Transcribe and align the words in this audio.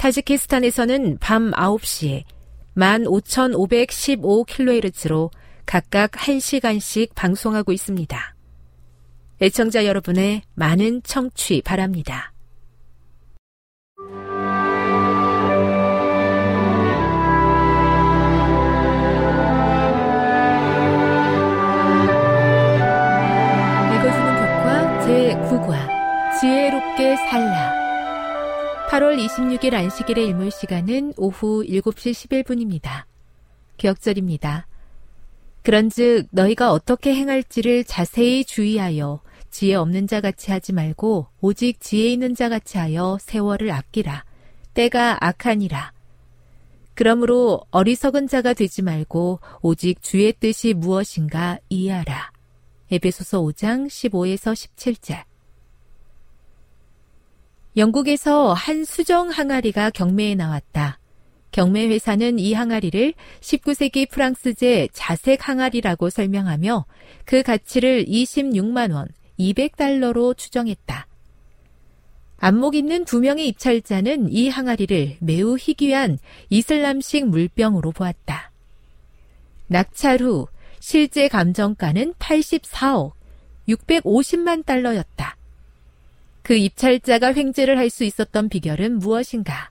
타지키스탄에서는 0.00 1.18
밤 1.20 1.50
9시에 1.50 2.24
15,515kHz로 2.74 5.30
각각 5.66 6.12
1시간씩 6.12 7.14
방송하고 7.14 7.72
있습니다. 7.72 8.34
애청자 9.42 9.84
여러분의 9.84 10.40
많은 10.54 11.02
청취 11.02 11.60
바랍니다. 11.60 12.32
읽어주는 23.92 24.28
교과 24.38 25.04
제9과 25.04 25.72
지혜롭게 26.40 27.16
살라 27.16 27.79
8월 28.90 29.24
26일 29.24 29.72
안식일의 29.74 30.26
일몰 30.26 30.50
시간은 30.50 31.12
오후 31.16 31.64
7시 31.64 32.42
11분입니다. 32.42 33.04
기억절입니다. 33.76 34.66
그런즉 35.62 36.26
너희가 36.32 36.72
어떻게 36.72 37.14
행할지를 37.14 37.84
자세히 37.84 38.44
주의하여 38.44 39.20
지혜 39.48 39.76
없는 39.76 40.08
자 40.08 40.20
같이 40.20 40.50
하지 40.50 40.72
말고 40.72 41.28
오직 41.40 41.80
지혜 41.80 42.08
있는 42.08 42.34
자 42.34 42.48
같이 42.48 42.78
하여 42.78 43.16
세월을 43.20 43.70
아끼라. 43.70 44.24
때가 44.74 45.24
악하니라. 45.24 45.92
그러므로 46.94 47.60
어리석은 47.70 48.26
자가 48.26 48.54
되지 48.54 48.82
말고 48.82 49.38
오직 49.62 50.02
주의 50.02 50.32
뜻이 50.32 50.74
무엇인가 50.74 51.60
이해하라. 51.68 52.32
에베소서 52.90 53.40
5장 53.40 53.86
15에서 53.86 54.52
17절. 54.52 55.29
영국에서 57.76 58.52
한 58.52 58.84
수정 58.84 59.28
항아리가 59.28 59.90
경매에 59.90 60.34
나왔다. 60.34 60.98
경매 61.52 61.86
회사는 61.86 62.38
이 62.38 62.52
항아리를 62.52 63.14
19세기 63.40 64.08
프랑스제 64.08 64.88
자색 64.92 65.48
항아리라고 65.48 66.10
설명하며 66.10 66.86
그 67.24 67.42
가치를 67.42 68.06
26만 68.06 68.92
원, 68.92 69.08
200달러로 69.38 70.36
추정했다. 70.36 71.06
안목 72.38 72.74
있는 72.74 73.04
두 73.04 73.20
명의 73.20 73.48
입찰자는 73.48 74.32
이 74.32 74.48
항아리를 74.48 75.18
매우 75.20 75.56
희귀한 75.58 76.18
이슬람식 76.48 77.26
물병으로 77.26 77.92
보았다. 77.92 78.50
낙찰 79.66 80.20
후 80.20 80.46
실제 80.80 81.28
감정가는 81.28 82.14
84억, 82.14 83.12
650만 83.68 84.64
달러였다. 84.64 85.36
그 86.50 86.56
입찰자가 86.56 87.32
횡재를 87.32 87.78
할 87.78 87.90
수 87.90 88.02
있었던 88.02 88.48
비결은 88.48 88.98
무엇인가? 88.98 89.70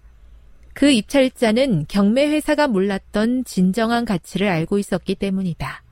그 0.73 0.90
입찰자는 0.90 1.88
경매 1.90 2.29
회사가 2.29 2.69
몰랐던 2.69 3.44
진정한 3.44 4.06
가치를 4.06 4.47
알고 4.47 4.79
있었기 4.79 5.16
때문이다. 5.16 5.84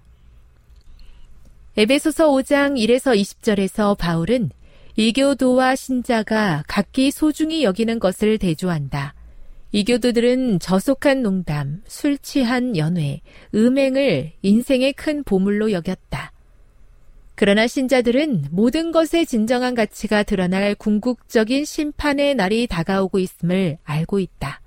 에베소서 1.76 2.30
5장 2.30 2.78
1에서 2.78 3.20
20절에서 3.20 3.98
바울은 3.98 4.50
이교도와 4.96 5.76
신자가 5.76 6.64
각기 6.70 7.12
소중히 7.12 7.66
여기는 7.66 8.00
것을 8.00 8.38
대조한다. 8.38 9.14
이교도들은 9.74 10.60
저속한 10.60 11.22
농담, 11.22 11.82
술 11.86 12.18
취한 12.18 12.78
연회, 12.78 13.20
음행을 13.54 14.32
인생의 14.42 14.94
큰 14.94 15.26
보물로 15.26 15.74
여겼다. 15.74 16.32
그러나 17.40 17.68
신자들은 17.68 18.46
모든 18.50 18.92
것의 18.92 19.28
진정한 19.28 19.76
가치가 19.76 20.24
드러날 20.24 20.74
궁극적인 20.74 21.66
심판의 21.66 22.34
날이 22.34 22.66
다가오고 22.66 23.20
있음을 23.20 23.78
알고 23.84 24.18
있다. 24.18 24.60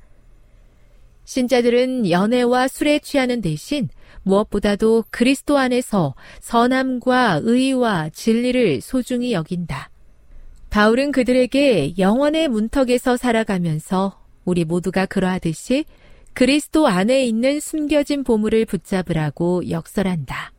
신자들은 1.25 2.09
연애와 2.09 2.69
술에 2.69 3.01
취하는 3.01 3.41
대신 3.41 3.89
무엇보다도 4.23 5.07
그리스도 5.11 5.59
안에서 5.59 6.15
선함과 6.39 7.41
의와 7.43 8.11
진리를 8.11 8.81
소중히 8.83 9.33
여긴다. 9.33 9.91
바울은 10.71 11.11
그들에게 11.11 11.95
영원의 11.99 12.47
문턱에서 12.47 13.17
살아가면서 13.17 14.21
우리 14.45 14.65
모두가 14.65 15.07
그러하듯이 15.07 15.87
그리스도 16.35 16.87
안에 16.87 17.25
있는 17.27 17.59
숨겨진 17.59 18.23
보물을 18.23 18.65
붙잡으라고 18.67 19.69
역설한다. 19.71 20.53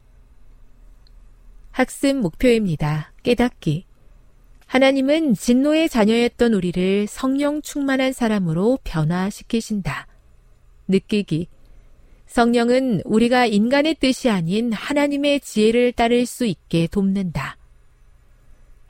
학습 1.71 2.17
목표입니다. 2.17 3.13
깨닫기. 3.23 3.85
하나님은 4.67 5.33
진노의 5.35 5.89
자녀였던 5.89 6.53
우리를 6.53 7.07
성령 7.07 7.61
충만한 7.61 8.13
사람으로 8.13 8.79
변화시키신다. 8.83 10.07
느끼기. 10.87 11.47
성령은 12.27 13.01
우리가 13.03 13.45
인간의 13.45 13.95
뜻이 13.95 14.29
아닌 14.29 14.71
하나님의 14.71 15.41
지혜를 15.41 15.91
따를 15.91 16.25
수 16.25 16.45
있게 16.45 16.87
돕는다. 16.87 17.57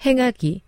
행하기. 0.05 0.61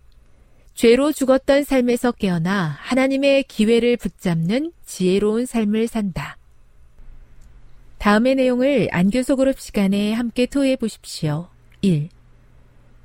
죄로 0.74 1.12
죽었던 1.12 1.62
삶에서 1.62 2.12
깨어나 2.12 2.76
하나님의 2.80 3.44
기회를 3.44 3.96
붙잡는 3.96 4.72
지혜로운 4.84 5.46
삶을 5.46 5.86
산다. 5.86 6.36
다음의 7.98 8.34
내용을 8.34 8.88
안교소 8.90 9.36
그룹 9.36 9.60
시간에 9.60 10.12
함께 10.12 10.46
토해 10.46 10.74
보십시오. 10.76 11.53
1. 11.84 12.08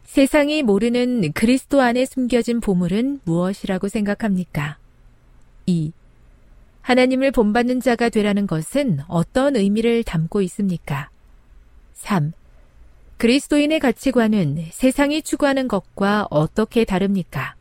세상이 0.05 0.63
모르는 0.63 1.33
그리스도 1.33 1.81
안에 1.81 2.05
숨겨진 2.05 2.61
보물은 2.61 3.19
무엇이라고 3.25 3.89
생각합니까? 3.89 4.77
2. 5.65 5.91
하나님을 6.81 7.31
본받는 7.31 7.81
자가 7.81 8.07
되라는 8.07 8.47
것은 8.47 9.01
어떤 9.09 9.57
의미를 9.57 10.05
담고 10.05 10.41
있습니까? 10.43 11.09
3. 11.95 12.31
그리스도인의 13.17 13.81
가치관은 13.81 14.67
세상이 14.71 15.23
추구하는 15.23 15.67
것과 15.67 16.27
어떻게 16.29 16.85
다릅니까? 16.85 17.55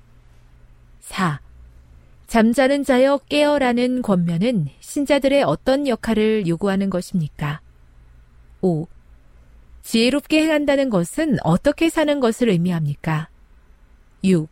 4. 1.01 1.41
잠자는 2.29 2.85
자여 2.85 3.19
깨어라는 3.29 4.03
권면은 4.03 4.69
신자들의 4.79 5.43
어떤 5.43 5.89
역할을 5.89 6.47
요구하는 6.47 6.91
것입니까? 6.91 7.61
5. 8.61 8.87
지혜롭게 9.89 10.43
행한다는 10.43 10.91
것은 10.91 11.39
어떻게 11.43 11.89
사는 11.89 12.21
것을 12.21 12.51
의미합니까? 12.51 13.31
6. 14.23 14.47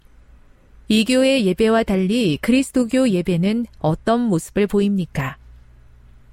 이교의 0.89 1.45
예배와 1.45 1.83
달리 1.83 2.39
그리스도교 2.39 3.11
예배는 3.11 3.67
어떤 3.79 4.21
모습을 4.21 4.67
보입니까? 4.67 5.37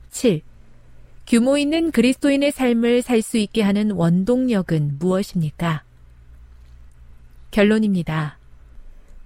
7. 0.10 0.42
규모 1.28 1.58
있는 1.58 1.92
그리스도인의 1.92 2.54
삶을 2.54 3.02
살 3.02 3.22
수 3.22 3.38
있게 3.38 3.62
하는 3.62 3.92
원동력은 3.92 5.00
무엇입니까? 5.00 5.84
결론입니다. 7.52 8.40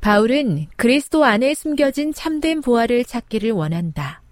바울은 0.02 0.70
그리스도 0.76 1.24
안에 1.24 1.54
숨겨진 1.54 2.14
참된 2.14 2.62
보화를 2.62 3.06
찾기를 3.06 3.52
원한다. 3.52 4.24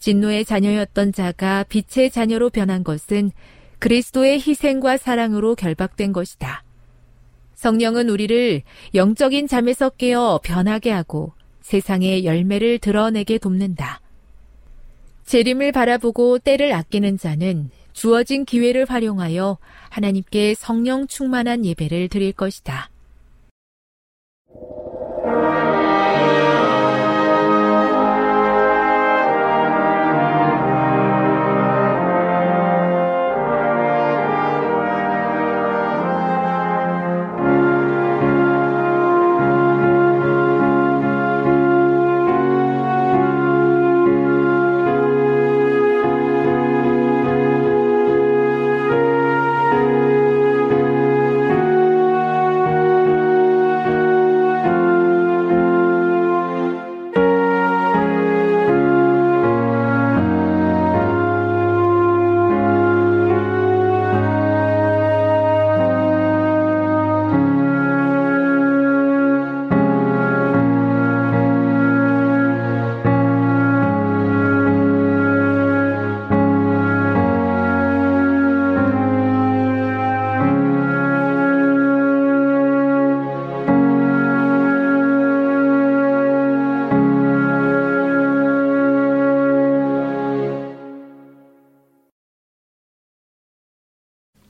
진노의 0.00 0.44
자녀였던 0.44 1.12
자가 1.12 1.66
빛의 1.68 2.10
자녀로 2.10 2.50
변한 2.50 2.82
것은 2.82 3.30
그리스도의 3.82 4.38
희생과 4.38 4.96
사랑으로 4.96 5.56
결박된 5.56 6.12
것이다. 6.12 6.62
성령은 7.54 8.10
우리를 8.10 8.62
영적인 8.94 9.48
잠에서 9.48 9.90
깨어 9.90 10.38
변하게 10.44 10.92
하고 10.92 11.32
세상의 11.62 12.24
열매를 12.24 12.78
드러내게 12.78 13.38
돕는다. 13.38 14.00
재림을 15.24 15.72
바라보고 15.72 16.38
때를 16.38 16.72
아끼는 16.72 17.18
자는 17.18 17.70
주어진 17.92 18.44
기회를 18.44 18.84
활용하여 18.88 19.58
하나님께 19.88 20.54
성령 20.54 21.08
충만한 21.08 21.64
예배를 21.64 22.06
드릴 22.06 22.32
것이다. 22.32 22.91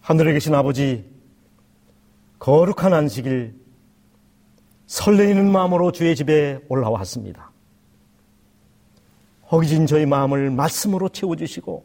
하늘에 0.02 0.32
계신 0.32 0.52
아버지, 0.52 1.08
거룩한 2.40 2.92
안식일, 2.92 3.54
설레이는 4.86 5.50
마음으로 5.50 5.92
주의 5.92 6.16
집에 6.16 6.58
올라왔습니다. 6.68 7.52
허기진 9.52 9.86
저희 9.86 10.04
마음을 10.04 10.50
말씀으로 10.50 11.08
채워주시고, 11.08 11.84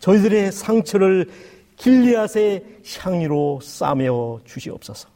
저희들의 0.00 0.50
상처를 0.50 1.30
길리앗의 1.76 2.80
향유로 2.98 3.60
싸며 3.62 4.40
주시옵소서. 4.44 5.08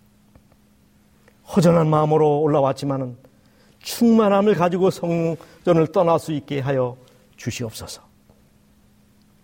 허전한 1.49 1.91
마음으로 1.91 2.43
올라왔지만은 2.43 3.17
충만함을 3.81 4.55
가지고 4.55 4.91
성전을 4.91 5.89
떠날 5.93 6.21
수 6.21 6.33
있게 6.33 6.61
하여 6.61 6.97
주시옵소서. 7.37 8.03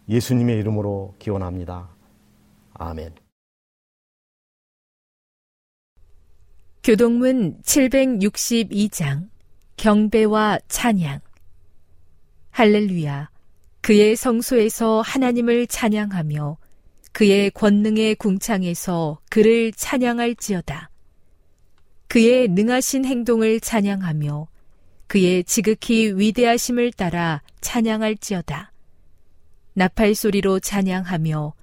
예수님의 0.09 0.59
이름으로 0.59 1.15
기원합니다. 1.19 1.92
아멘. 2.83 3.15
교동문 6.83 7.63
762장 7.63 9.29
경배와 9.77 10.59
찬양 10.67 11.21
할렐루야 12.51 13.31
그의 13.81 14.17
성소에서 14.17 15.01
하나님을 15.01 15.69
찬양하며 15.69 16.57
그의 17.13 17.51
권능의 17.51 18.17
궁창에서 18.17 19.21
그를 19.31 19.73
찬양할지어다. 19.73 20.91
그의 22.09 22.49
능하신 22.49 23.05
행동을 23.05 23.61
찬양하며 23.61 24.49
그의 25.07 25.45
지극히 25.45 26.13
위대하심을 26.17 26.93
따라 26.93 27.43
찬양할지어다. 27.61 28.73
나팔 29.75 30.15
소리로 30.15 30.59
찬양하며 30.61 31.55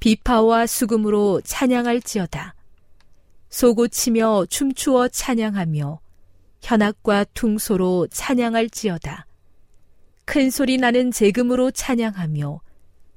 비파와 0.00 0.66
수금으로 0.66 1.40
찬양할지어다. 1.42 2.54
소고치며 3.50 4.46
춤추어 4.48 5.08
찬양하며 5.08 6.00
현악과 6.60 7.24
퉁소로 7.34 8.08
찬양할지어다. 8.08 9.26
큰 10.24 10.50
소리 10.50 10.76
나는 10.76 11.10
재금으로 11.10 11.70
찬양하며 11.70 12.60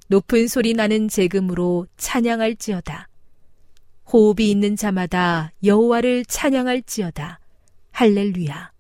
높은 0.08 0.48
소리 0.48 0.74
나는 0.74 1.08
재금으로 1.08 1.88
찬양할지어다. 1.98 3.08
호흡이 4.12 4.50
있는 4.50 4.76
자마다 4.76 5.52
여호와를 5.64 6.26
찬양할지어다. 6.26 7.40
할렐루야. 7.92 8.72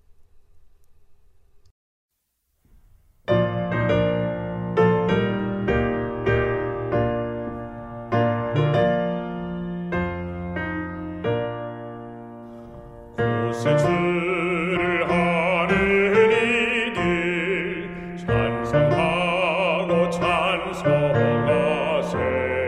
Thank 22.32 22.52
you. 22.52 22.61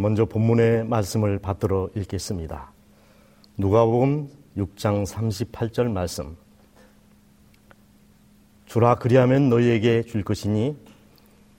먼저 0.00 0.24
본문의 0.24 0.84
말씀을 0.86 1.38
받들어 1.38 1.90
읽겠습니다. 1.94 2.72
누가복음 3.58 4.28
6장 4.56 5.06
38절 5.06 5.90
말씀. 5.90 6.36
주라 8.64 8.94
그리하면 8.94 9.50
너희에게 9.50 10.02
줄 10.04 10.24
것이니 10.24 10.76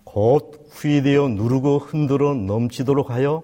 곧 0.03 0.67
후이되어 0.71 1.27
누르고 1.29 1.77
흔들어 1.77 2.33
넘치도록 2.33 3.11
하여 3.11 3.43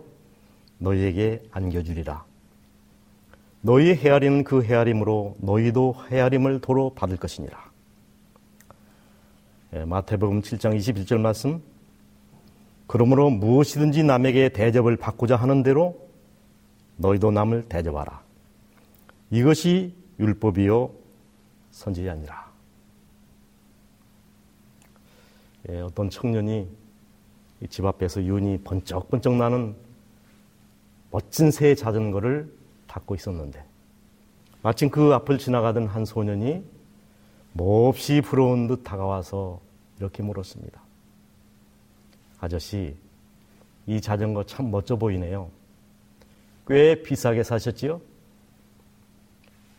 너희에게 0.79 1.43
안겨주리라. 1.51 2.25
너희 3.61 3.93
헤아리는 3.93 4.43
그 4.43 4.63
헤아림으로 4.63 5.35
너희도 5.39 5.95
헤아림을 6.09 6.61
도로 6.61 6.91
받을 6.95 7.17
것이니라. 7.17 7.57
예, 9.75 9.85
마태복음 9.85 10.41
7장 10.41 10.75
21절 10.77 11.19
말씀. 11.19 11.61
그러므로 12.87 13.29
무엇이든지 13.29 14.03
남에게 14.03 14.49
대접을 14.49 14.95
받고자 14.95 15.35
하는 15.35 15.61
대로 15.61 16.07
너희도 16.95 17.31
남을 17.31 17.63
대접하라. 17.69 18.21
이것이 19.29 19.93
율법이요 20.19 20.91
선지자 21.71 22.13
아니라. 22.13 22.47
예, 25.69 25.81
어떤 25.81 26.09
청년이 26.09 26.67
집 27.69 27.85
앞에서 27.85 28.23
윤이 28.23 28.59
번쩍번쩍 28.63 29.35
나는 29.35 29.75
멋진 31.11 31.51
새 31.51 31.75
자전거를 31.75 32.51
닦고 32.87 33.15
있었는데 33.15 33.63
마침 34.61 34.89
그 34.89 35.13
앞을 35.13 35.37
지나가던 35.37 35.87
한 35.87 36.05
소년이 36.05 36.63
몹시 37.53 38.21
부러운 38.21 38.67
듯 38.67 38.83
다가와서 38.83 39.59
이렇게 39.99 40.23
물었습니다. 40.23 40.86
아저씨, 42.47 42.95
이 43.85 43.99
자전거 43.99 44.41
참 44.45 44.71
멋져 44.71 44.95
보이네요. 44.95 45.51
꽤 46.65 47.01
비싸게 47.03 47.43
사셨지요? 47.43 47.99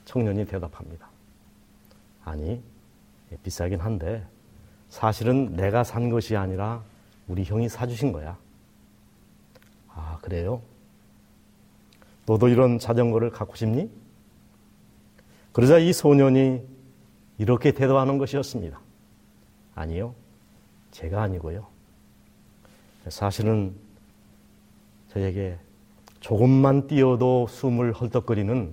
청년이 0.04 0.44
대답합니다. 0.44 1.08
아니, 2.24 2.62
예, 3.32 3.36
비싸긴 3.42 3.80
한데 3.80 4.26
사실은 4.90 5.56
내가 5.56 5.82
산 5.82 6.10
것이 6.10 6.36
아니라 6.36 6.82
우리 7.26 7.42
형이 7.42 7.70
사주신 7.70 8.12
거야. 8.12 8.38
아, 9.88 10.18
그래요? 10.20 10.60
너도 12.26 12.48
이런 12.48 12.78
자전거를 12.78 13.30
갖고 13.30 13.56
싶니? 13.56 13.90
그러자 15.52 15.78
이 15.78 15.94
소년이 15.94 16.66
이렇게 17.38 17.72
대답하는 17.72 18.18
것이었습니다. 18.18 18.78
아니요. 19.74 20.14
제가 20.90 21.22
아니고요. 21.22 21.77
사실은 23.08 23.74
저에게 25.12 25.58
조금만 26.20 26.86
뛰어도 26.86 27.46
숨을 27.48 27.92
헐떡거리는 27.92 28.72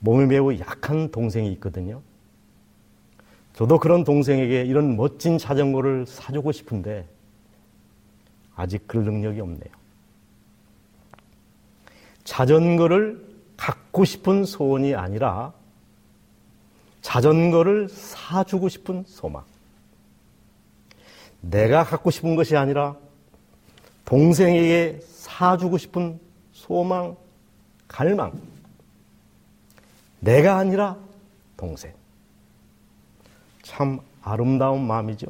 몸이 0.00 0.26
매우 0.26 0.56
약한 0.58 1.10
동생이 1.10 1.52
있거든요. 1.52 2.02
저도 3.54 3.78
그런 3.78 4.04
동생에게 4.04 4.62
이런 4.64 4.96
멋진 4.96 5.38
자전거를 5.38 6.06
사주고 6.06 6.52
싶은데 6.52 7.08
아직 8.54 8.86
그럴 8.86 9.04
능력이 9.04 9.40
없네요. 9.40 9.72
자전거를 12.24 13.26
갖고 13.56 14.04
싶은 14.04 14.44
소원이 14.44 14.94
아니라 14.94 15.52
자전거를 17.00 17.88
사주고 17.88 18.68
싶은 18.68 19.04
소망. 19.06 19.44
내가 21.40 21.84
갖고 21.84 22.10
싶은 22.10 22.36
것이 22.36 22.56
아니라 22.56 22.96
동생에게 24.08 25.00
사주고 25.02 25.76
싶은 25.76 26.18
소망, 26.54 27.14
갈망. 27.86 28.32
내가 30.20 30.56
아니라 30.56 30.96
동생. 31.58 31.92
참 33.62 34.00
아름다운 34.22 34.86
마음이죠. 34.86 35.26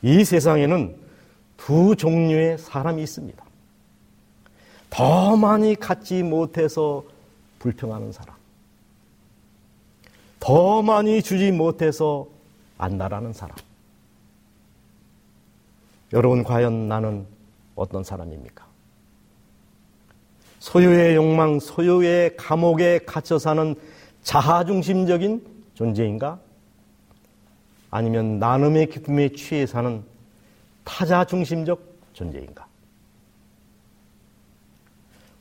이 0.00 0.24
세상에는 0.24 0.96
두 1.58 1.94
종류의 1.94 2.56
사람이 2.56 3.02
있습니다. 3.02 3.44
더 4.88 5.36
많이 5.36 5.74
갖지 5.74 6.22
못해서 6.22 7.04
불평하는 7.58 8.10
사람. 8.10 8.34
더 10.40 10.80
많이 10.80 11.22
주지 11.22 11.52
못해서 11.52 12.26
안나라는 12.78 13.34
사람. 13.34 13.54
여러분, 16.12 16.42
과연 16.42 16.88
나는 16.88 17.26
어떤 17.74 18.02
사람입니까? 18.02 18.66
소유의 20.58 21.16
욕망, 21.16 21.60
소유의 21.60 22.36
감옥에 22.36 23.00
갇혀 23.00 23.38
사는 23.38 23.74
자아중심적인 24.22 25.46
존재인가? 25.74 26.40
아니면 27.90 28.38
나눔의 28.38 28.88
기쁨에 28.88 29.30
취해 29.30 29.66
사는 29.66 30.02
타자중심적 30.84 31.80
존재인가? 32.12 32.66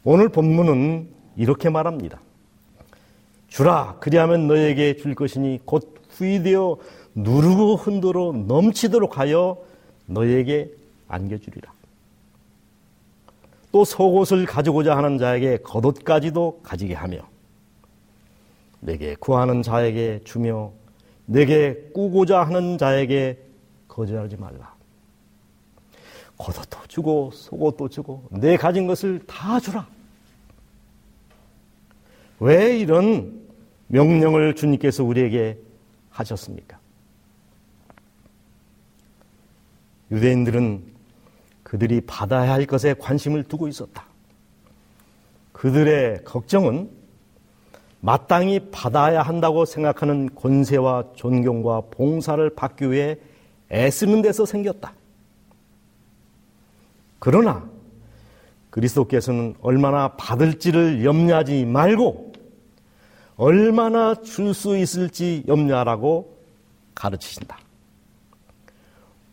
오늘 0.03 0.29
본문은 0.29 1.09
이렇게 1.36 1.69
말합니다. 1.69 2.21
주라, 3.47 3.97
그리하면 4.00 4.47
너에게 4.47 4.95
줄 4.97 5.15
것이니 5.15 5.62
곧 5.65 6.01
후이되어 6.12 6.77
누르고 7.15 7.75
흔들어 7.75 8.31
넘치도록 8.33 9.17
하여 9.17 9.57
너에게 10.07 10.69
안겨주리라. 11.07 11.71
또 13.71 13.85
속옷을 13.85 14.45
가지고자 14.45 14.97
하는 14.97 15.17
자에게 15.17 15.57
겉옷까지도 15.57 16.61
가지게 16.63 16.95
하며 16.95 17.19
내게 18.79 19.15
구하는 19.15 19.61
자에게 19.61 20.21
주며 20.23 20.71
내게 21.25 21.75
꾸고자 21.93 22.41
하는 22.43 22.77
자에게 22.77 23.37
거절하지 23.87 24.37
말라. 24.37 24.73
겉옷도 26.37 26.79
주고 26.87 27.31
속옷도 27.33 27.89
주고 27.89 28.23
내 28.31 28.57
가진 28.57 28.87
것을 28.87 29.19
다 29.27 29.59
주라. 29.59 29.87
왜 32.39 32.77
이런 32.77 33.47
명령을 33.87 34.55
주님께서 34.55 35.03
우리에게 35.03 35.57
하셨습니까? 36.11 36.76
유대인들은 40.11 40.83
그들이 41.63 42.01
받아야 42.01 42.53
할 42.53 42.65
것에 42.65 42.93
관심을 42.93 43.43
두고 43.43 43.67
있었다. 43.67 44.05
그들의 45.51 46.23
걱정은 46.23 46.89
마땅히 47.99 48.69
받아야 48.71 49.21
한다고 49.21 49.65
생각하는 49.65 50.33
권세와 50.35 51.13
존경과 51.15 51.81
봉사를 51.91 52.49
받기 52.55 52.91
위해 52.91 53.17
애쓰는 53.71 54.21
데서 54.21 54.45
생겼다. 54.45 54.93
그러나 57.19 57.67
그리스도께서는 58.69 59.55
얼마나 59.61 60.15
받을지를 60.15 61.03
염려하지 61.03 61.65
말고 61.65 62.33
얼마나 63.35 64.15
줄 64.15 64.53
수 64.53 64.77
있을지 64.77 65.43
염려하라고 65.47 66.37
가르치신다. 66.95 67.57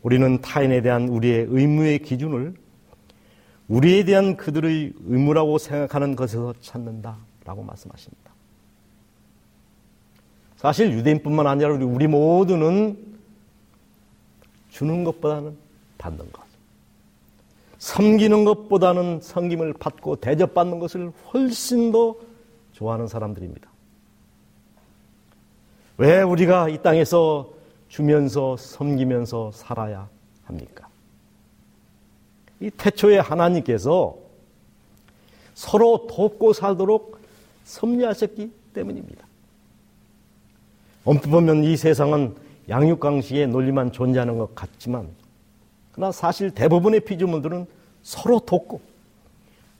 우리는 0.05 0.41
타인에 0.43 0.83
대한 0.83 1.09
우리의 1.09 1.47
의무의 1.49 2.01
기준을 2.01 2.55
우리에 3.69 4.05
대한 4.05 4.37
그들의 4.37 4.93
의무라고 5.07 5.57
생각하는 5.57 6.15
것에서 6.15 6.53
찾는다라고 6.61 7.63
말씀하십니다. 7.63 8.31
사실 10.57 10.93
유대인뿐만 10.93 11.47
아니라 11.47 11.71
우리 11.73 12.07
모두는 12.07 12.99
주는 14.69 15.05
것보다는 15.05 15.57
받는 15.97 16.31
것. 16.33 16.45
섬기는 17.79 18.45
것보다는 18.45 19.21
섬김을 19.23 19.73
받고 19.75 20.17
대접받는 20.17 20.81
것을 20.81 21.13
훨씬 21.33 21.93
더 21.93 22.15
좋아하는 22.73 23.09
사람들입니다. 23.09 23.71
왜 25.97 26.21
우리가 26.21 26.69
이 26.69 26.83
땅에서 26.83 27.54
주면서 27.95 28.57
섬기면서 28.57 29.53
살아야 29.53 30.09
합니까? 30.43 30.89
이 32.59 32.69
태초에 32.71 33.19
하나님께서 33.19 34.17
서로 35.55 36.09
돕고 36.09 36.55
살도록 36.55 37.21
섭리하셨기 37.63 38.51
때문입니다. 38.75 39.25
엄뜻 41.05 41.31
보면 41.31 41.63
이 41.63 41.77
세상은 41.77 42.35
양육강식의 42.69 43.47
논리만 43.47 43.93
존재하는 43.93 44.39
것 44.39 44.57
같지만 44.57 45.09
그러나 45.93 46.11
사실 46.11 46.51
대부분의 46.51 46.99
피조물들은 46.99 47.65
서로 48.03 48.41
돕고 48.41 48.81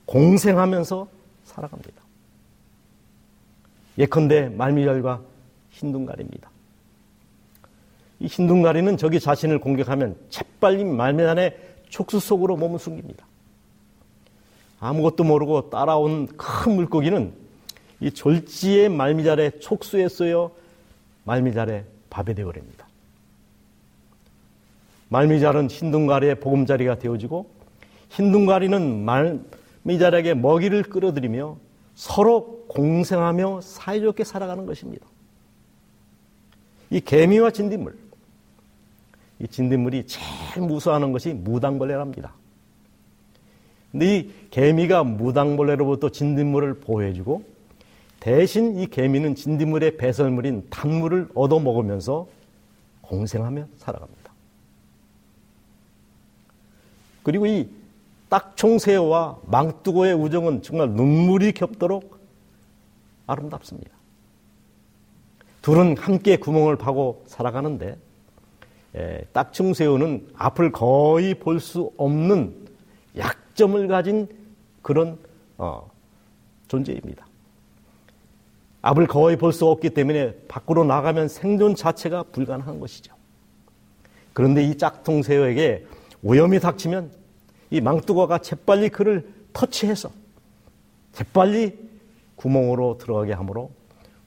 공생하면서 0.05 1.07
살아갑니다. 1.43 2.01
예컨대 3.97 4.47
말미잘과 4.47 5.21
흰둥가리입니다. 5.71 6.54
이 8.25 8.27
흰둥가리는 8.27 8.97
저기 8.97 9.19
자신을 9.19 9.59
공격하면 9.59 10.15
재빨리 10.29 10.83
말미안에 10.83 11.55
촉수 11.89 12.19
속으로 12.19 12.57
몸을 12.57 12.79
숨깁니다. 12.79 13.23
아무것도 14.79 15.23
모르고 15.23 15.69
따라온 15.69 16.25
큰 16.35 16.75
물고기는 16.75 17.31
이 17.99 18.09
졸지의 18.09 18.89
말미잘에 18.89 19.59
촉수에 19.59 20.09
쓰여 20.09 20.49
말미잘에 21.25 21.85
밥이 22.09 22.33
되어버립니다. 22.33 22.87
말미잘은 25.09 25.69
흰둥가리의 25.69 26.39
보금자리가 26.39 26.97
되어지고 26.97 27.47
흰둥가리는 28.09 29.05
말미잘에게 29.85 30.33
먹이를 30.33 30.81
끌어들이며 30.81 31.57
서로 31.93 32.65
공생하며 32.69 33.61
사이좋게 33.61 34.23
살아가는 34.23 34.65
것입니다. 34.65 35.05
이 36.89 36.99
개미와 36.99 37.51
진딧물, 37.51 38.04
이 39.39 39.47
진딧물이 39.47 40.07
제일 40.07 40.65
무서워하는 40.65 41.11
것이 41.11 41.33
무당벌레랍니다. 41.33 42.33
근데 43.91 44.17
이 44.17 44.31
개미가 44.49 45.03
무당벌레로부터 45.03 46.09
진딧물을 46.09 46.79
보호해주고 46.81 47.43
대신 48.19 48.77
이 48.77 48.87
개미는 48.87 49.35
진딧물의 49.35 49.97
배설물인 49.97 50.67
단물을 50.69 51.29
얻어 51.35 51.59
먹으면서 51.59 52.27
공생하며 53.01 53.67
살아갑니다. 53.77 54.33
그리고 57.23 57.45
이 57.45 57.69
딱총새와 58.29 59.39
망뚜고의 59.45 60.13
우정은 60.13 60.61
정말 60.61 60.89
눈물이 60.89 61.53
겹도록 61.53 62.19
아름답습니다. 63.27 63.91
둘은 65.61 65.97
함께 65.97 66.37
구멍을 66.37 66.75
파고 66.75 67.23
살아가는데 67.27 67.87
예, 67.87 67.97
딱충새우는 69.33 70.29
앞을 70.35 70.71
거의 70.71 71.35
볼 71.35 71.59
수 71.59 71.91
없는 71.97 72.67
약점을 73.17 73.87
가진 73.87 74.27
그런 74.81 75.17
어, 75.57 75.89
존재입니다. 76.67 77.25
앞을 78.81 79.07
거의 79.07 79.37
볼 79.37 79.51
수 79.51 79.65
없기 79.67 79.89
때문에 79.91 80.33
밖으로 80.47 80.83
나가면 80.83 81.27
생존 81.27 81.75
자체가 81.75 82.23
불가능한 82.31 82.79
것이죠. 82.79 83.15
그런데 84.33 84.63
이 84.63 84.77
짝퉁새우에게 84.77 85.85
오염이 86.23 86.59
닥치면 86.59 87.11
이 87.71 87.81
망뚜거가 87.81 88.39
재빨리 88.39 88.89
그를 88.89 89.33
터치해서 89.53 90.11
재빨리 91.13 91.77
구멍으로 92.35 92.97
들어가게 92.97 93.33
하므로 93.33 93.71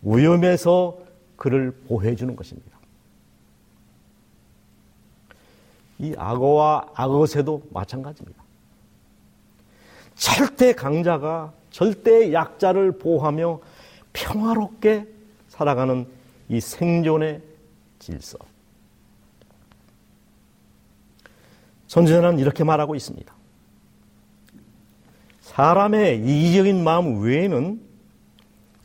위험에서 0.03 0.99
그를 1.37 1.73
보호해 1.87 2.17
주는 2.17 2.35
것입니다. 2.35 2.78
이 5.99 6.15
악어와 6.17 6.91
악어새도 6.95 7.69
마찬가지입니다. 7.71 8.43
절대 10.15 10.73
강자가 10.73 11.53
절대 11.71 12.33
약자를 12.33 12.99
보호하며 12.99 13.61
평화롭게 14.13 15.07
살아가는 15.49 16.07
이 16.49 16.61
생존의 16.61 17.43
질서. 17.99 18.39
선지자는 21.89 22.39
이렇게 22.39 22.65
말하고 22.65 22.95
있습니다. 22.95 23.33
사람의 25.41 26.19
이기적인 26.21 26.85
마음 26.85 27.23
외에는 27.23 27.81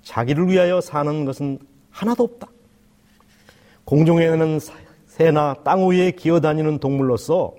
자기를 0.04 0.48
위하여 0.48 0.82
사는 0.82 1.26
것은 1.26 1.60
하나도 1.92 2.24
없다. 2.24 2.48
공중에는 3.86 4.60
새나 5.14 5.58
땅 5.64 5.88
위에 5.88 6.10
기어다니는 6.10 6.80
동물로서 6.80 7.54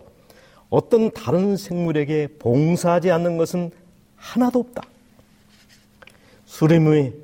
어떤 0.70 1.12
다른 1.12 1.56
생물에게 1.56 2.36
봉사하지 2.40 3.12
않는 3.12 3.36
것은 3.36 3.70
하나도 4.16 4.58
없다. 4.58 4.82
수레무의 6.46 7.14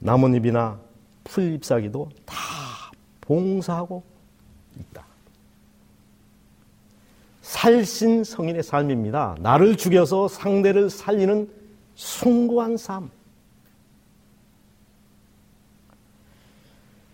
나뭇잎이나 0.00 0.80
풀 1.22 1.54
잎사기도 1.54 2.08
다 2.26 2.34
봉사하고 3.20 4.02
있다. 4.80 5.06
살신 7.42 8.24
성인의 8.24 8.64
삶입니다. 8.64 9.36
나를 9.38 9.76
죽여서 9.76 10.26
상대를 10.26 10.90
살리는 10.90 11.48
숭고한 11.94 12.76
삶. 12.76 13.10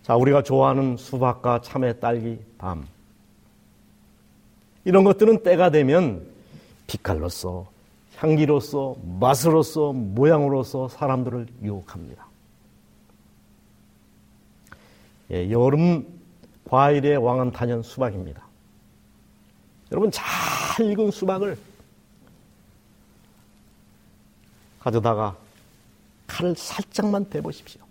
자, 0.09 0.15
우리가 0.15 0.41
좋아하는 0.41 0.97
수박과 0.97 1.61
참외, 1.61 1.99
딸기, 1.99 2.39
밤. 2.57 2.83
이런 4.83 5.03
것들은 5.03 5.43
때가 5.43 5.69
되면 5.69 6.27
빛깔로서, 6.87 7.69
향기로서, 8.15 8.95
맛으로서, 9.19 9.93
모양으로서 9.93 10.87
사람들을 10.87 11.45
유혹합니다. 11.61 12.25
예, 15.29 15.51
여름 15.51 16.07
과일의 16.65 17.17
왕은 17.17 17.51
단연 17.51 17.83
수박입니다. 17.83 18.41
여러분 19.91 20.09
잘 20.09 20.89
익은 20.89 21.11
수박을 21.11 21.55
가져다가 24.79 25.37
칼을 26.25 26.55
살짝만 26.55 27.29
대보십시오. 27.29 27.88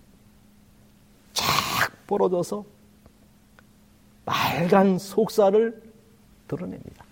부러져서 2.09 2.65
빨간 4.25 4.99
속살을 4.99 5.81
드러냅니다. 6.49 7.05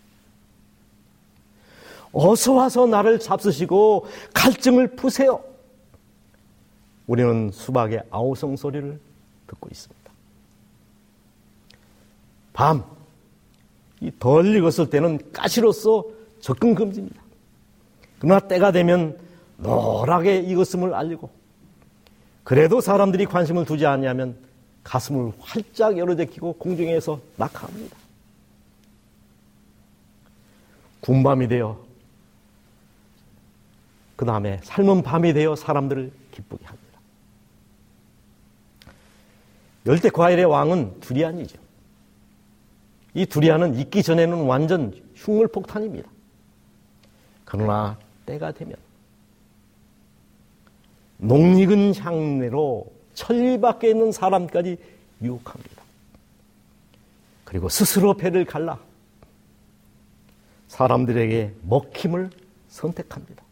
어서 2.13 2.55
와서 2.55 2.87
나를 2.87 3.21
잡수시고 3.21 4.07
갈증을 4.35 4.97
푸세요. 4.97 5.45
우리는 7.07 7.51
수박의 7.53 8.03
아우성 8.11 8.57
소리를 8.57 8.99
듣고 9.47 9.69
있습니다. 9.71 10.11
밤, 12.53 12.85
덜 14.19 14.57
익었을 14.57 14.89
때는 14.89 15.21
가시로서 15.33 16.05
접근 16.41 16.75
금지입니다. 16.75 17.23
그러나 18.19 18.41
때가 18.41 18.73
되면 18.73 19.19
노랗게 19.59 20.41
익었음을 20.41 20.95
알리고 20.95 21.29
그래도 22.45 22.81
사람들이 22.81 23.27
관심을 23.27 23.67
두지 23.67 23.85
않냐면 23.85 24.37
가슴을 24.87 25.33
활짝 25.41 25.99
열어제끼고 25.99 26.53
공중에서 26.55 27.21
낙하합니다. 27.37 27.97
군밤이 31.01 31.49
되어 31.49 31.85
그 34.15 34.25
다음에 34.25 34.61
삶은 34.63 35.03
밤이 35.03 35.33
되어 35.33 35.57
사람들을 35.57 36.13
기쁘게 36.31 36.65
합니다. 36.65 36.87
열대 39.87 40.11
과일의 40.11 40.45
왕은 40.45 41.01
두리안이죠. 41.01 41.59
이 43.15 43.27
두리안은 43.27 43.75
익기 43.75 44.05
전에는 44.05 44.45
완전 44.45 44.95
흉물 45.17 45.49
폭탄입니다. 45.49 46.09
그러나 47.45 47.99
때가 48.25 48.53
되면 48.53 48.77
농익은 51.19 51.97
향내로 51.97 52.96
천리 53.17 53.61
밖에 53.61 53.89
있는 53.91 54.13
사람까지 54.13 54.79
유혹합니다. 55.23 55.83
그리고 57.45 57.69
스스로 57.69 58.15
배를 58.15 58.45
갈라 58.45 58.79
사람들에게 60.69 61.55
먹힘을 61.63 62.31
선택합니다. 62.69 63.43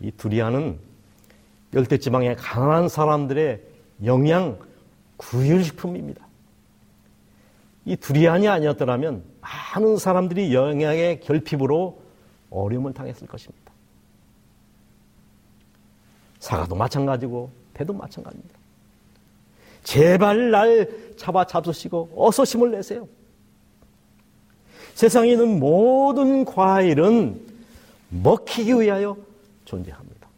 이 0.00 0.10
두리안은 0.10 0.78
열대지방의 1.72 2.36
강한 2.36 2.88
사람들의 2.88 3.62
영양 4.04 4.58
구휼식품입니다. 5.16 6.26
이 7.84 7.96
두리안이 7.96 8.48
아니었더라면 8.48 9.22
많은 9.40 9.98
사람들이 9.98 10.52
영양의 10.52 11.20
결핍으로 11.20 12.02
어려움을 12.50 12.92
당했을 12.92 13.28
것입니다. 13.28 13.63
사과도 16.44 16.74
마찬가지고 16.74 17.50
배도 17.72 17.94
마찬가지입니다. 17.94 18.54
제발 19.82 20.50
날 20.50 20.90
잡아 21.16 21.46
잡수시고 21.46 22.10
어서 22.14 22.44
심을 22.44 22.70
내세요. 22.70 23.08
세상에 24.92 25.30
있는 25.32 25.58
모든 25.58 26.44
과일은 26.44 27.40
먹히기 28.10 28.74
위하여 28.74 29.16
존재합니다. 29.64 30.28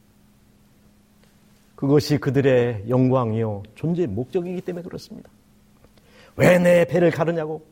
그것이 1.75 2.19
그들의 2.19 2.85
영광이요 2.89 3.65
존재의 3.75 4.07
목적이기 4.07 4.61
때문에 4.61 4.85
그렇습니다. 4.85 5.29
왜 6.37 6.59
내 6.59 6.85
배를 6.85 7.11
가르냐고? 7.11 7.67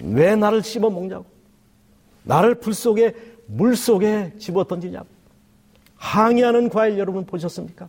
왜 0.00 0.36
나를 0.36 0.62
씹어 0.62 0.90
먹냐고? 0.90 1.26
나를 2.22 2.54
불 2.60 2.72
속에 2.72 3.16
물 3.46 3.74
속에 3.74 4.34
집어 4.38 4.62
던지냐고? 4.62 5.17
항의하는 5.98 6.68
과일 6.68 6.98
여러분 6.98 7.26
보셨습니까? 7.26 7.88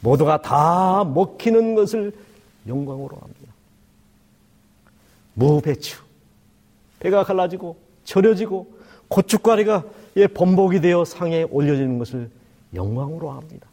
모두가 0.00 0.42
다 0.42 1.04
먹히는 1.04 1.74
것을 1.74 2.12
영광으로 2.66 3.16
합니다. 3.16 3.52
무배추, 5.34 6.02
배가 7.00 7.24
갈라지고 7.24 7.76
절여지고 8.04 8.74
고춧가리가 9.08 9.84
예, 10.16 10.26
범복이 10.26 10.80
되어 10.80 11.04
상에 11.04 11.44
올려지는 11.44 11.98
것을 11.98 12.30
영광으로 12.74 13.30
합니다. 13.30 13.66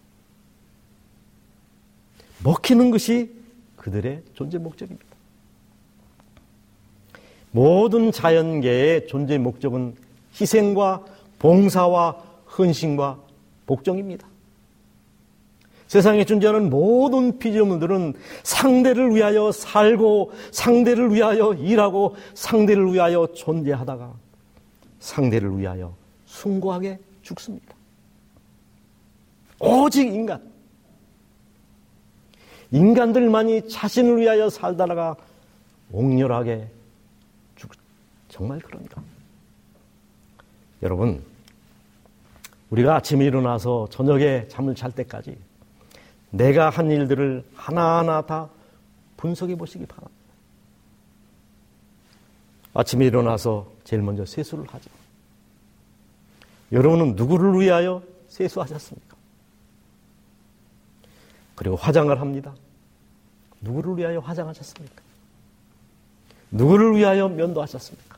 먹히는 2.44 2.92
것이 2.92 3.32
그들의 3.76 4.24
존재 4.34 4.58
목적입니다. 4.58 5.06
모든 7.52 8.12
자연계의 8.12 9.08
존재 9.08 9.38
목적은 9.38 9.96
희생과 10.40 11.06
봉사와 11.40 12.29
헌신과 12.60 13.20
복종입니다. 13.66 14.28
세상에 15.88 16.24
존재하는 16.24 16.70
모든 16.70 17.40
피조물들은 17.40 18.14
상대를 18.44 19.16
위하여 19.16 19.52
살고 19.52 20.32
상대를 20.52 21.12
위하여 21.14 21.54
일하고 21.54 22.16
상대를 22.36 22.94
위하여 22.94 23.28
존재하다가 23.34 24.14
상대를 25.00 25.58
위하여 25.58 25.96
숭고하게 26.26 27.00
죽습니다. 27.24 27.74
오직 29.60 30.08
인간. 30.08 30.48
인간들만이 32.72 33.68
자신을 33.68 34.18
위하여 34.22 34.48
살다가 34.50 35.16
옥렬하게 35.92 36.68
죽, 37.56 37.72
정말 38.28 38.60
그런가? 38.60 39.02
여러분, 40.84 41.24
우리가 42.70 42.96
아침에 42.96 43.26
일어나서 43.26 43.88
저녁에 43.90 44.48
잠을 44.48 44.76
잘 44.76 44.92
때까지 44.92 45.38
내가 46.32 46.70
한 46.70 46.92
일들을 46.92 47.44
하나하나 47.56 48.22
다 48.22 48.50
분석해 49.18 49.56
보시기 49.56 49.86
바랍니다. 49.86 50.20
아침에 52.74 53.06
일어나서 53.06 53.72
제일 53.84 54.02
먼저 54.04 54.26
세수를 54.26 54.66
하죠. 54.68 54.90
여러분은 56.72 57.16
누구를 57.16 57.60
위하여 57.60 58.04
세수하셨습니까? 58.28 59.18
그리고 61.56 61.76
화장을 61.76 62.20
합니다. 62.22 62.54
누구를 63.62 63.98
위하여 63.98 64.20
화장하셨습니까? 64.20 65.02
누구를 66.52 66.96
위하여 66.96 67.28
면도하셨습니까? 67.28 68.18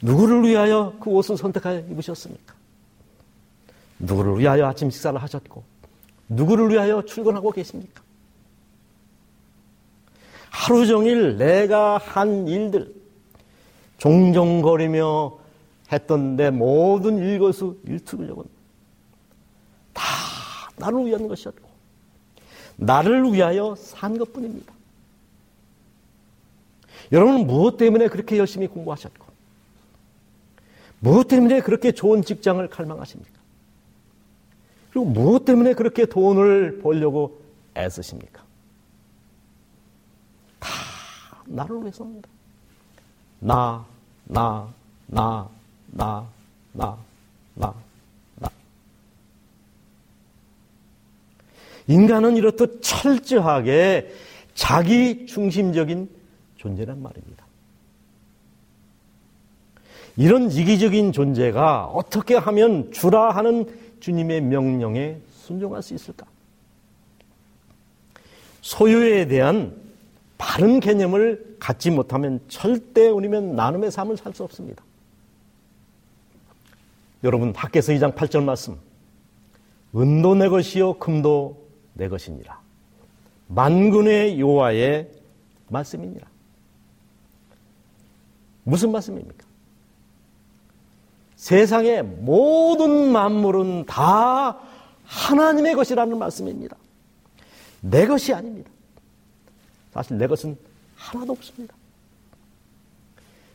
누구를 0.00 0.44
위하여 0.44 0.94
그 1.00 1.10
옷을 1.10 1.36
선택하여 1.36 1.80
입으셨습니까? 1.80 2.57
누구를 3.98 4.38
위하여 4.38 4.66
아침 4.66 4.90
식사를 4.90 5.20
하셨고, 5.20 5.64
누구를 6.28 6.70
위하여 6.70 7.02
출근하고 7.02 7.50
계십니까? 7.50 8.02
하루 10.50 10.86
종일 10.86 11.36
내가 11.36 11.98
한 11.98 12.46
일들, 12.48 12.94
종종거리며 13.98 15.38
했던 15.90 16.36
내 16.36 16.50
모든 16.50 17.18
일거수 17.18 17.78
일투력은 17.84 18.44
다 19.92 20.02
나를 20.76 21.06
위한 21.06 21.26
것이었고, 21.26 21.68
나를 22.76 23.32
위하여 23.32 23.74
산 23.76 24.18
것 24.18 24.32
뿐입니다. 24.32 24.72
여러분은 27.10 27.46
무엇 27.46 27.76
때문에 27.78 28.08
그렇게 28.08 28.38
열심히 28.38 28.66
공부하셨고, 28.66 29.26
무엇 31.00 31.28
때문에 31.28 31.60
그렇게 31.60 31.92
좋은 31.92 32.22
직장을 32.22 32.66
갈망하십니까? 32.68 33.37
그리고 34.98 35.04
무엇 35.04 35.44
때문에 35.44 35.74
그렇게 35.74 36.06
돈을 36.06 36.80
벌려고 36.80 37.40
애쓰십니까? 37.76 38.42
다 40.58 40.68
나를 41.46 41.82
위해서입니다. 41.82 42.28
나, 43.38 43.86
나, 44.24 44.68
나, 45.06 45.48
나, 45.92 46.26
나, 46.72 46.98
나, 47.54 47.74
나. 48.34 48.50
인간은 51.86 52.36
이렇듯 52.36 52.80
철저하게 52.82 54.12
자기 54.54 55.26
중심적인 55.26 56.10
존재란 56.56 57.00
말입니다. 57.00 57.46
이런 60.16 60.50
이기적인 60.50 61.12
존재가 61.12 61.84
어떻게 61.84 62.34
하면 62.34 62.90
주라 62.90 63.30
하는 63.30 63.64
주님의 64.00 64.42
명령에 64.42 65.18
순종할 65.32 65.82
수 65.82 65.94
있을까? 65.94 66.26
소유에 68.60 69.26
대한 69.26 69.74
바른 70.36 70.80
개념을 70.80 71.56
갖지 71.58 71.90
못하면 71.90 72.40
절대 72.48 73.08
우리는 73.08 73.56
나눔의 73.56 73.90
삶을 73.90 74.16
살 74.16 74.32
수 74.34 74.44
없습니다. 74.44 74.84
여러분 77.24 77.52
학계서 77.54 77.92
2장 77.92 78.14
8절 78.14 78.44
말씀 78.44 78.78
은도 79.94 80.34
내 80.34 80.48
것이요 80.48 80.94
금도 80.98 81.66
내 81.94 82.08
것이니라. 82.08 82.60
만군의 83.48 84.38
요하의 84.40 85.10
말씀이니라. 85.68 86.28
무슨 88.62 88.92
말씀입니까? 88.92 89.47
세상의 91.38 92.02
모든 92.02 93.12
만물은 93.12 93.86
다 93.86 94.58
하나님의 95.04 95.74
것이라는 95.74 96.18
말씀입니다. 96.18 96.76
내 97.80 98.06
것이 98.06 98.34
아닙니다. 98.34 98.68
사실 99.92 100.18
내 100.18 100.26
것은 100.26 100.58
하나도 100.96 101.32
없습니다. 101.32 101.74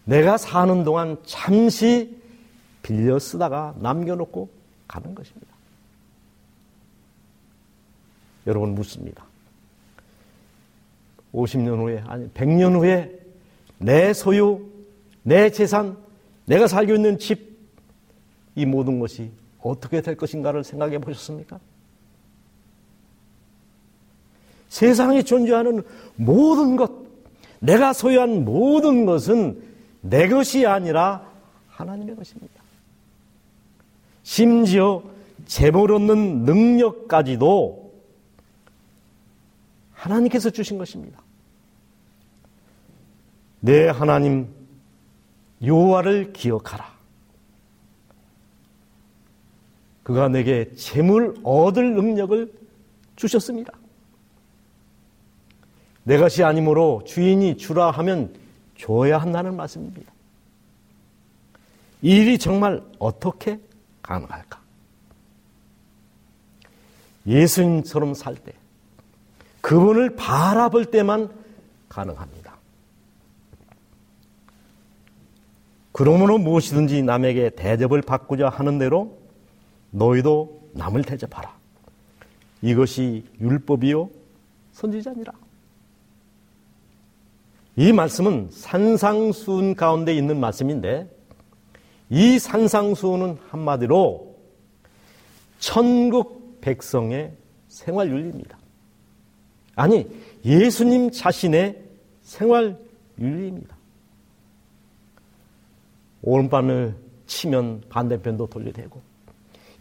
내가 0.06 0.38
사는 0.38 0.84
동안 0.86 1.18
잠시 1.26 2.18
빌려 2.82 3.20
쓰다가 3.20 3.76
남겨놓고 3.80 4.50
가는 4.88 5.14
것입니다. 5.14 5.54
여러분 8.48 8.76
묻습니다. 8.76 9.26
50년 11.34 11.80
후에, 11.80 12.02
아니 12.08 12.30
100년 12.30 12.78
후에 12.78 13.20
내 13.78 14.14
소유, 14.14 14.70
내 15.22 15.50
재산, 15.50 15.98
내가 16.46 16.68
살고 16.68 16.94
있는 16.96 17.20
집, 17.20 17.53
이 18.56 18.66
모든 18.66 19.00
것이 19.00 19.32
어떻게 19.62 20.02
될 20.02 20.16
것인가를 20.16 20.64
생각해 20.64 21.00
보셨습니까? 21.00 21.60
세상에 24.70 25.22
존재하는 25.22 25.84
모든 26.16 26.76
것, 26.76 26.92
내가 27.60 27.94
소유한 27.94 28.44
모든 28.44 29.06
것은 29.06 29.62
내 30.02 30.28
것이 30.28 30.66
아니라 30.66 31.32
하나님의 31.70 32.16
것입니다. 32.16 32.62
심지어 34.24 35.04
재물 35.46 35.92
얻는 35.92 36.44
능력까지도 36.44 37.94
하나님께서 39.94 40.50
주신 40.50 40.78
것입니다. 40.78 41.22
내 43.60 43.88
하나님 43.88 44.48
요하를 45.66 46.34
기억하라. 46.34 46.93
그가 50.04 50.28
내게 50.28 50.74
재물 50.76 51.34
얻을 51.44 51.96
능력을 51.96 52.52
주셨습니다. 53.16 53.74
내 56.04 56.18
것이 56.18 56.44
아니므로 56.44 57.04
주인이 57.06 57.58
주라 57.58 57.90
하면 57.92 58.36
줘야 58.78 59.18
한다는 59.18 59.56
말씀입니다. 59.56 60.12
이 62.02 62.18
일이 62.18 62.38
정말 62.38 62.84
어떻게 63.00 63.60
가능할까? 64.02 64.62
예수님처럼 67.26 68.14
살 68.14 68.36
때, 68.36 68.52
그분을 69.62 70.18
바라볼 70.18 70.86
때만 70.86 71.30
가능합니다. 71.88 72.58
그러므로 75.94 76.38
무엇이든지 76.38 77.04
남에게 77.04 77.52
대접을 77.52 78.02
받고자 78.02 78.50
하는 78.50 78.78
대로 78.80 79.23
너희도 79.94 80.70
남을 80.74 81.04
대접하라. 81.04 81.56
이것이 82.62 83.26
율법이요 83.40 84.10
선지자니라. 84.72 85.32
이 87.76 87.92
말씀은 87.92 88.50
산상수훈 88.52 89.76
가운데 89.76 90.16
있는 90.16 90.40
말씀인데 90.40 91.10
이 92.10 92.38
산상수훈은 92.38 93.38
한마디로 93.50 94.36
천국 95.60 96.60
백성의 96.62 97.34
생활 97.68 98.10
윤리입니다. 98.10 98.58
아니 99.76 100.08
예수님 100.46 101.12
자신의 101.12 101.84
생활 102.22 102.78
윤리입니다. 103.20 103.76
오른밤을 106.22 106.96
치면 107.26 107.84
반대편도 107.90 108.48
돌려대고 108.48 109.13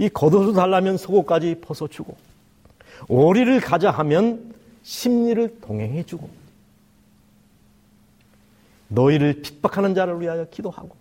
이 0.03 0.09
겉옷을 0.09 0.53
달라면 0.53 0.97
속옷까지 0.97 1.61
벗어주고 1.61 2.17
오리를 3.07 3.61
가자 3.61 3.93
하면 3.93 4.53
심리를 4.83 5.61
동행해주고 5.61 6.29
너희를 8.89 9.43
핍박하는 9.43 9.95
자를 9.95 10.21
위하여 10.21 10.45
기도하고 10.51 10.97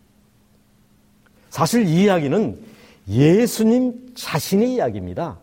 사실 1.50 1.88
이 1.88 2.04
이야기는 2.04 2.64
예수님 3.08 4.14
자신의 4.14 4.76
이야기입니다. 4.76 5.40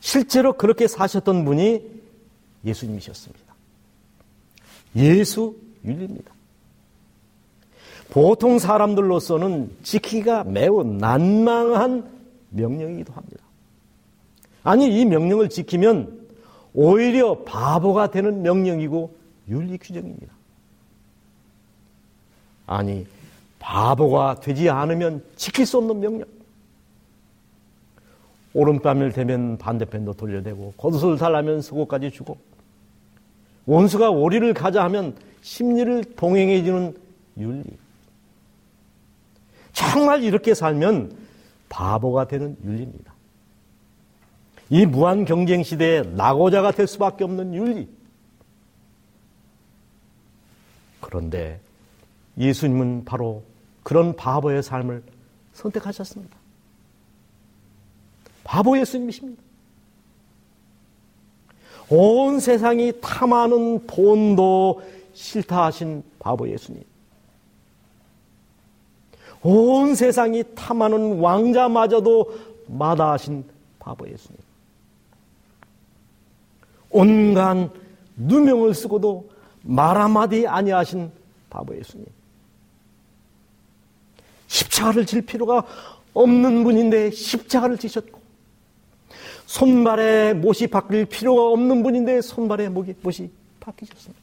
실제로 0.00 0.54
그렇게 0.54 0.88
사셨던 0.88 1.44
분이 1.44 1.82
예수님이셨습니다. 2.64 3.54
예수 4.96 5.54
윤리입니다. 5.84 6.32
보통 8.08 8.58
사람들로서는 8.58 9.70
지키기가 9.82 10.44
매우 10.44 10.82
난망한 10.82 12.17
명령이기도 12.50 13.12
합니다. 13.12 13.42
아니, 14.62 15.00
이 15.00 15.04
명령을 15.04 15.48
지키면 15.48 16.28
오히려 16.74 17.42
바보가 17.44 18.10
되는 18.10 18.42
명령이고 18.42 19.14
윤리 19.48 19.78
규정입니다. 19.78 20.32
아니, 22.66 23.06
바보가 23.58 24.40
되지 24.40 24.68
않으면 24.68 25.24
지킬 25.36 25.66
수 25.66 25.78
없는 25.78 26.00
명령. 26.00 26.26
오른뺨을 28.54 29.12
대면 29.12 29.58
반대편도 29.58 30.14
돌려대고 30.14 30.74
겉옷을 30.76 31.18
달라면 31.18 31.62
속옷까지 31.62 32.10
주고 32.10 32.38
원수가 33.66 34.10
오리를 34.10 34.52
가자 34.54 34.82
하면 34.84 35.14
심리를 35.42 36.02
동행해주는 36.16 36.96
윤리. 37.38 37.64
정말 39.72 40.24
이렇게 40.24 40.54
살면 40.54 41.27
바보가 41.68 42.28
되는 42.28 42.56
윤리입니다. 42.64 43.14
이 44.70 44.86
무한 44.86 45.24
경쟁 45.24 45.62
시대에 45.62 46.02
낙오자가 46.02 46.72
될 46.72 46.86
수밖에 46.86 47.24
없는 47.24 47.54
윤리. 47.54 47.88
그런데 51.00 51.60
예수님은 52.36 53.04
바로 53.04 53.42
그런 53.82 54.14
바보의 54.14 54.62
삶을 54.62 55.02
선택하셨습니다. 55.54 56.36
바보 58.44 58.78
예수님이십니다. 58.78 59.42
온 61.90 62.38
세상이 62.38 63.00
탐하는 63.00 63.86
돈도 63.86 64.82
싫다 65.14 65.64
하신 65.64 66.02
바보 66.18 66.48
예수님. 66.48 66.82
온 69.42 69.94
세상이 69.94 70.42
탐하는 70.54 71.20
왕자마저도 71.20 72.38
마다하신 72.66 73.44
바보 73.78 74.08
예수님. 74.08 74.38
온갖 76.90 77.70
누명을 78.16 78.74
쓰고도 78.74 79.28
말 79.62 80.00
한마디 80.00 80.46
아니하신 80.46 81.10
바보 81.50 81.76
예수님. 81.76 82.06
십자가를 84.48 85.06
질 85.06 85.22
필요가 85.22 85.62
없는 86.14 86.64
분인데 86.64 87.10
십자가를 87.10 87.76
지셨고 87.76 88.18
손발에 89.46 90.34
못이 90.34 90.66
바뀔 90.66 91.06
필요가 91.06 91.42
없는 91.52 91.82
분인데 91.82 92.20
손발에 92.20 92.68
못이, 92.68 92.94
바뀌셨습니다. 93.60 94.22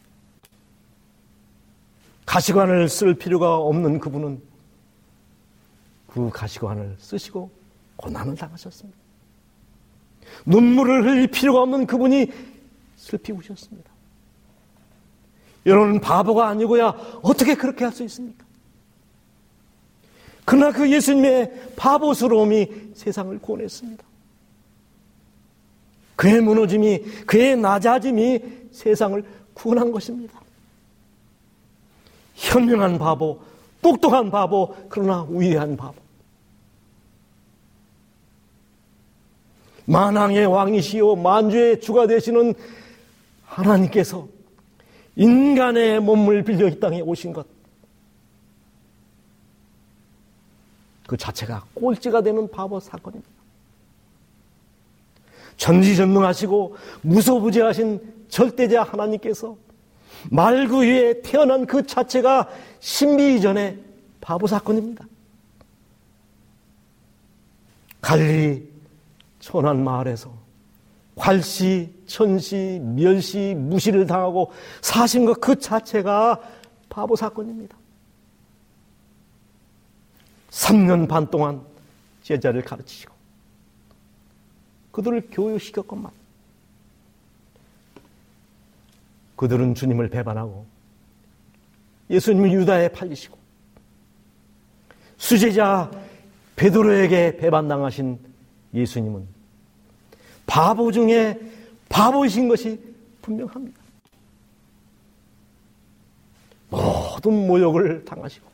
가시관을 2.25 2.89
쓸 2.89 3.15
필요가 3.15 3.56
없는 3.56 3.99
그분은 3.99 4.41
그 6.15 6.30
가시관을 6.30 6.95
쓰시고 6.97 7.51
고난을 7.97 8.36
당하셨습니다. 8.36 8.97
눈물을 10.45 11.04
흘릴 11.04 11.28
필요가 11.28 11.62
없는 11.62 11.86
그분이 11.86 12.32
슬피 12.95 13.34
우셨습니다. 13.34 13.91
여러분 15.65 15.99
바보가 15.99 16.47
아니고야 16.47 16.88
어떻게 17.21 17.56
그렇게 17.56 17.84
할 17.84 17.93
수 17.93 18.04
있습니까? 18.04 18.45
그러나 20.45 20.71
그 20.71 20.89
예수님의 20.89 21.73
바보스러움이 21.75 22.91
세상을 22.93 23.38
구원했습니다. 23.39 24.06
그의 26.15 26.39
무너짐이, 26.39 26.99
그의 27.25 27.58
낮아짐이 27.58 28.39
세상을 28.71 29.21
구원한 29.54 29.91
것입니다. 29.91 30.39
현명한 32.36 32.99
바보, 32.99 33.41
똑똑한 33.82 34.32
바보, 34.32 34.73
그러나 34.88 35.25
위대한 35.30 35.75
바보. 35.75 36.05
만왕의 39.86 40.45
왕이시요 40.45 41.15
만주의 41.15 41.80
주가 41.80 42.08
되시는 42.08 42.54
하나님께서 43.43 44.28
인간의 45.15 46.00
몸을 46.02 46.43
빌려 46.43 46.67
이 46.67 46.80
땅에 46.80 47.02
오신 47.02 47.34
것. 47.34 47.48
그 51.08 51.15
자체가 51.15 51.65
꼴찌가 51.76 52.21
되는 52.21 52.50
바보 52.50 52.80
사건입니다. 52.80 53.30
전지전능하시고 55.58 56.76
무소부재하신 57.02 58.26
절대자 58.28 58.84
하나님께서 58.84 59.56
말구 60.32 60.82
위에 60.82 61.21
태어난 61.21 61.65
그 61.65 61.86
자체가 61.86 62.50
신비 62.80 63.36
이전의 63.36 63.80
바보 64.19 64.48
사건입니다. 64.48 65.06
갈리 68.02 68.75
천안 69.45 69.84
마을에서 69.84 70.34
활시, 71.15 71.93
천시, 72.08 72.81
멸시, 72.84 73.53
무시를 73.55 74.08
당하고 74.08 74.51
사신 74.81 75.23
것 75.23 75.36
그 75.39 75.60
자체가 75.60 76.41
바보 76.89 77.15
사건입니다. 77.15 77.77
3년 80.49 81.08
반 81.08 81.29
동안 81.29 81.62
제자를 82.23 82.63
가르치시고 82.63 83.13
그들을 84.91 85.27
교육시켰건만 85.29 86.12
그들은 89.36 89.75
주님을 89.75 90.10
배반하고 90.10 90.65
예수님을 92.10 92.51
유다에 92.51 92.88
팔리시고 92.88 93.38
수제자 95.17 95.91
베드로에게 96.55 97.38
배반당하신 97.38 98.17
예수님은 98.73 99.35
바보 100.45 100.91
중에 100.91 101.39
바보이신 101.89 102.47
것이 102.47 102.79
분명합니다. 103.21 103.79
모든 106.69 107.47
모욕을 107.47 108.03
당하시고 108.05 108.45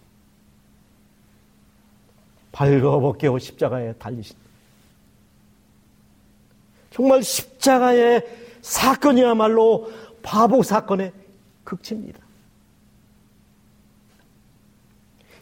발거벗겨 2.51 3.39
십자가에 3.39 3.93
달리신 3.93 4.36
정말 6.91 7.23
십자가의 7.23 8.27
사건이야말로 8.62 9.91
바보 10.21 10.62
사건의 10.62 11.13
극치입니다. 11.63 12.19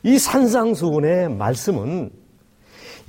이 0.04 0.18
산상수훈의 0.18 1.30
말씀은 1.30 2.12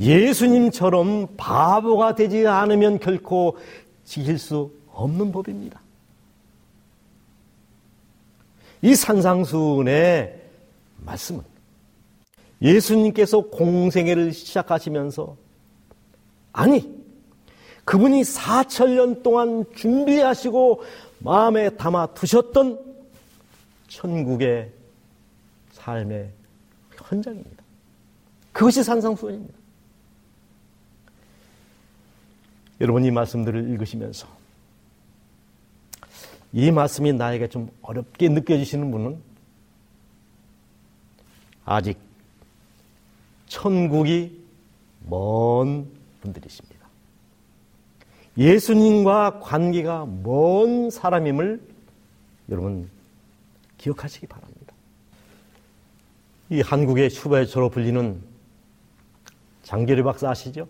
예수님처럼 0.01 1.37
바보가 1.37 2.15
되지 2.15 2.47
않으면 2.47 2.99
결코 2.99 3.59
지킬 4.05 4.39
수 4.39 4.73
없는 4.93 5.31
법입니다. 5.31 5.81
이 8.83 8.95
산상수훈의 8.95 10.41
말씀은 11.05 11.43
예수님께서 12.63 13.43
공생애를 13.43 14.33
시작하시면서 14.33 15.37
아니 16.53 17.01
그분이 17.85 18.23
4천년 18.23 19.23
동안 19.23 19.65
준비하시고 19.75 20.83
마음에 21.19 21.71
담아 21.71 22.15
두셨던 22.15 22.79
천국의 23.89 24.71
삶의 25.73 26.31
현장입니다. 26.95 27.65
그것이 28.53 28.83
산상수훈입니다. 28.83 29.60
여러분 32.81 33.05
이 33.05 33.11
말씀들을 33.11 33.71
읽으시면서 33.71 34.27
이 36.53 36.71
말씀이 36.71 37.13
나에게 37.13 37.49
좀 37.49 37.71
어렵게 37.83 38.29
느껴지시는 38.29 38.91
분은 38.91 39.19
아직 41.65 41.99
천국이 43.47 44.41
먼 45.07 45.87
분들이십니다. 46.21 46.81
예수님과 48.37 49.41
관계가 49.41 50.07
먼 50.07 50.91
사람임을 50.91 51.61
여러분 52.49 52.89
기억하시기 53.79 54.27
바랍니다. 54.27 54.75
이 56.49 56.61
한국의 56.61 57.11
슈바이처로 57.11 57.71
불리는 57.71 58.21
장계리 59.63 60.03
박사 60.03 60.31
아시죠? 60.31 60.67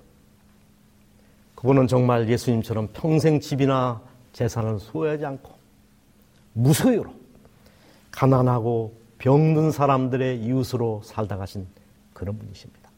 그분은 1.60 1.88
정말 1.88 2.26
예수님처럼 2.26 2.88
평생 2.94 3.38
집이나 3.38 4.00
재산을 4.32 4.78
소유하지 4.78 5.26
않고 5.26 5.52
무소유로 6.54 7.12
가난하고 8.10 8.96
병든 9.18 9.70
사람들의 9.70 10.40
이웃으로 10.42 11.02
살다 11.04 11.36
가신 11.36 11.66
그런 12.14 12.38
분이십니다. 12.38 12.90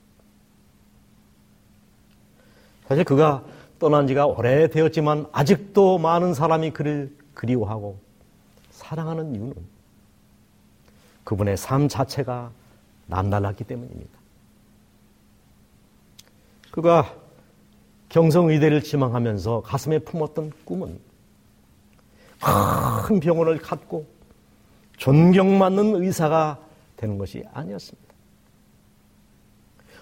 사실 2.87 3.03
그가 3.03 3.45
떠난 3.81 4.07
지가 4.07 4.27
오래되었지만 4.27 5.27
아직도 5.33 5.99
많은 5.99 6.33
사람이 6.33 6.71
그를 6.71 7.17
그리워하고 7.35 7.99
사랑하는 8.71 9.35
이유는 9.35 9.57
그분의 11.25 11.57
삶 11.57 11.89
자체가 11.89 12.53
남달랐기 13.09 13.65
때문입니다. 13.65 14.21
그가 16.71 17.22
경성의대를 18.13 18.83
지망하면서 18.83 19.63
가슴에 19.63 19.99
품었던 20.01 20.53
꿈은 20.67 21.01
큰 23.07 23.21
병원을 23.21 23.59
갖고 23.59 24.07
존경받는 24.99 26.03
의사가 26.03 26.59
되는 26.97 27.17
것이 27.17 27.43
아니었습니다. 27.53 28.13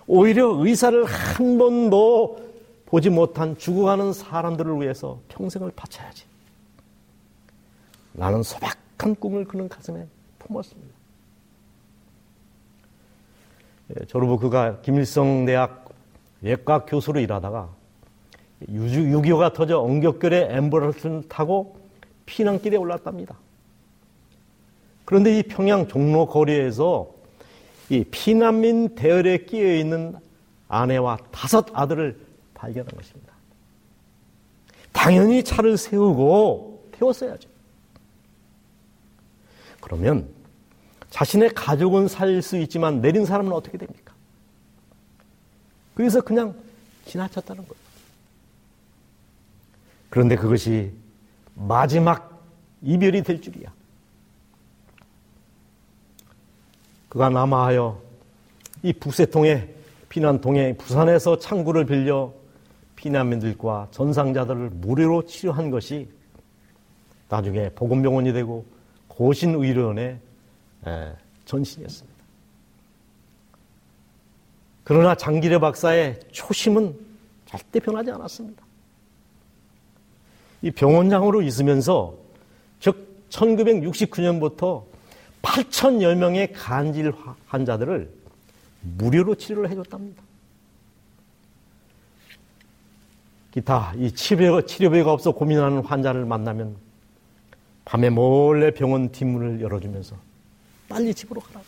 오히려 0.09 0.49
의사를 0.59 1.05
한 1.05 1.57
번도 1.57 2.51
보지 2.87 3.11
못한 3.11 3.57
죽어가는 3.57 4.13
사람들을 4.13 4.81
위해서 4.81 5.21
평생을 5.29 5.71
바쳐야지. 5.77 6.25
나는 8.13 8.43
소박한 8.43 9.15
꿈을 9.15 9.45
그는 9.45 9.69
가슴에 9.69 10.05
품었습니다. 10.41 10.95
예, 13.91 14.05
졸업 14.07 14.31
후 14.31 14.39
그가 14.39 14.81
김일성 14.81 15.45
대학 15.45 15.89
예과 16.43 16.87
교수로 16.87 17.21
일하다가 17.21 17.80
6.25가 18.69 19.53
터져 19.53 19.79
엉격결에 19.81 20.49
엠버러스를 20.51 21.29
타고 21.29 21.79
피난길에 22.27 22.77
올랐답니다. 22.77 23.37
그런데 25.05 25.39
이 25.39 25.43
평양 25.43 25.89
종로 25.89 26.27
거리에서 26.27 27.11
이 27.89 28.05
피난민 28.05 28.95
대열에 28.95 29.39
끼어 29.39 29.75
있는 29.75 30.15
아내와 30.69 31.19
다섯 31.33 31.67
아들을 31.73 32.19
발견한 32.55 32.95
것입니다. 32.95 33.33
당연히 34.93 35.43
차를 35.43 35.77
세우고 35.77 36.91
태웠어야죠. 36.93 37.49
그러면 39.81 40.29
자신의 41.11 41.51
가족은 41.55 42.07
살수 42.07 42.59
있지만 42.59 43.01
내린 43.01 43.25
사람은 43.25 43.51
어떻게 43.53 43.77
됩니까? 43.79 44.15
그래서 45.95 46.21
그냥 46.21 46.55
지나쳤다는 47.07 47.67
거예요. 47.67 47.90
그런데 50.11 50.37
그것이 50.37 50.93
마지막 51.55 52.45
이별이 52.83 53.23
될 53.23 53.41
줄이야. 53.41 53.73
그가 57.09 57.29
남아하여 57.29 58.01
이 58.83 58.93
부세통에 58.93 59.75
피난통에 60.09 60.77
부산에서 60.77 61.39
창구를 61.39 61.87
빌려 61.87 62.33
피난민들과 62.97 63.89
전상자들을 63.91 64.71
무료로 64.71 65.27
치료한 65.27 65.71
것이 65.71 66.09
나중에 67.29 67.71
보건병원이 67.71 68.33
되고 68.33 68.67
고신의료원의 69.09 70.19
전신이었습니다. 71.45 72.21
그러나 74.83 75.15
장기래 75.15 75.59
박사의 75.59 76.21
초심은 76.33 76.99
절대 77.47 77.79
변하지 77.79 78.11
않았습니다. 78.11 78.70
이 80.63 80.71
병원장으로 80.71 81.43
있으면서 81.43 82.15
즉 82.81 83.27
1969년부터 83.31 84.85
8천여 85.43 86.15
명의 86.17 86.53
간질 86.53 87.13
환자들을 87.47 88.11
무료로 88.99 89.35
치료를 89.37 89.71
해줬답니다. 89.71 90.23
기타 93.53 93.93
이 93.97 94.13
치료, 94.13 94.65
치료비가 94.65 95.13
없어 95.13 95.33
고민하는 95.33 95.85
환자를 95.85 96.25
만나면 96.25 96.77
밤에 97.85 98.11
몰래 98.11 98.71
병원 98.73 99.11
뒷문을 99.11 99.61
열어주면서 99.61 100.17
빨리 100.89 101.13
집으로 101.15 101.41
가라. 101.41 101.61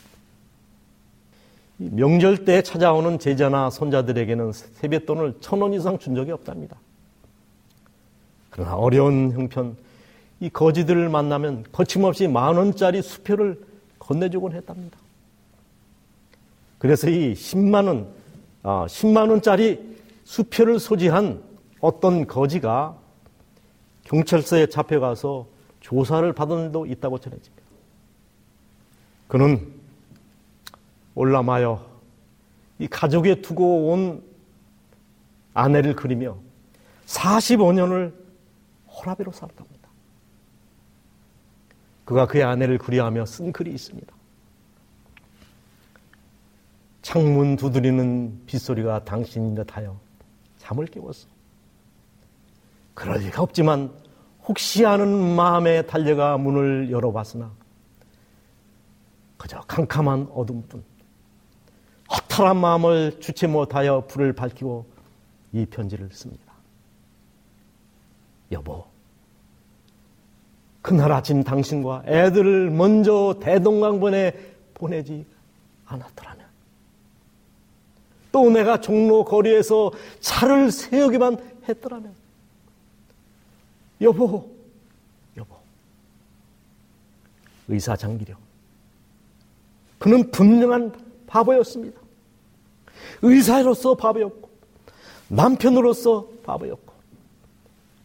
명절 1.78 2.44
때 2.44 2.62
찾아오는 2.62 3.18
제자나 3.18 3.70
손자들에게는 3.70 4.52
세뱃돈을 4.52 5.38
천 5.40 5.60
원 5.62 5.72
이상 5.72 5.98
준 5.98 6.14
적이 6.14 6.32
없답니다. 6.32 6.76
그러나 8.52 8.76
어려운 8.76 9.32
형편, 9.32 9.76
이 10.38 10.50
거지들을 10.50 11.08
만나면 11.08 11.64
거침없이 11.72 12.28
만 12.28 12.56
원짜리 12.56 13.02
수표를 13.02 13.58
건네주곤 13.98 14.52
했답니다. 14.52 14.98
그래서 16.78 17.08
이 17.08 17.32
10만 17.32 17.86
원, 17.86 18.08
아, 18.62 18.86
10만 18.88 19.30
원짜리 19.30 19.96
수표를 20.24 20.78
소지한 20.78 21.42
어떤 21.80 22.26
거지가 22.26 22.96
경찰서에 24.04 24.66
잡혀가서 24.66 25.46
조사를 25.80 26.30
받은 26.32 26.66
일도 26.66 26.86
있다고 26.86 27.18
전해집니다. 27.18 27.62
그는 29.28 29.72
올라마여 31.14 31.86
이 32.78 32.86
가족에 32.86 33.40
두고 33.40 33.92
온 33.92 34.22
아내를 35.54 35.96
그리며 35.96 36.36
45년을 37.06 38.21
호라비로 38.92 39.32
살았답니다. 39.32 39.88
그가 42.04 42.26
그의 42.26 42.44
아내를 42.44 42.78
그리하며 42.78 43.26
쓴 43.26 43.52
글이 43.52 43.72
있습니다. 43.72 44.12
창문 47.02 47.56
두드리는 47.56 48.42
빗소리가 48.46 49.04
당신인 49.04 49.54
듯하여 49.54 49.98
잠을 50.58 50.86
깨웠어. 50.86 51.28
그럴 52.94 53.18
리가 53.18 53.42
없지만 53.42 53.92
혹시 54.44 54.84
하는 54.84 55.34
마음에 55.34 55.82
달려가 55.82 56.36
문을 56.36 56.90
열어봤으나 56.90 57.50
그저 59.36 59.60
캄캄한 59.62 60.28
어둠뿐 60.32 60.84
허탈한 62.12 62.56
마음을 62.56 63.18
주체 63.20 63.46
못하여 63.46 64.06
불을 64.06 64.34
밝히고 64.34 64.86
이 65.52 65.66
편지를 65.66 66.10
씁니다. 66.12 66.41
여보, 68.52 68.84
그날 70.80 71.12
아침 71.12 71.42
당신과 71.42 72.04
애들을 72.06 72.70
먼저 72.70 73.38
대동강변에 73.40 74.32
보내지 74.74 75.24
않았더라면 75.86 76.46
또 78.32 78.50
내가 78.50 78.80
종로 78.80 79.24
거리에서 79.24 79.92
차를 80.20 80.70
세우기만 80.70 81.38
했더라면 81.68 82.14
여보, 84.00 84.50
여보. 85.36 85.56
의사 87.68 87.96
장기령. 87.96 88.36
그는 89.98 90.30
분명한 90.32 90.92
바보였습니다. 91.28 92.00
의사로서 93.22 93.94
바보였고, 93.94 94.50
남편으로서 95.28 96.28
바보였고, 96.42 96.91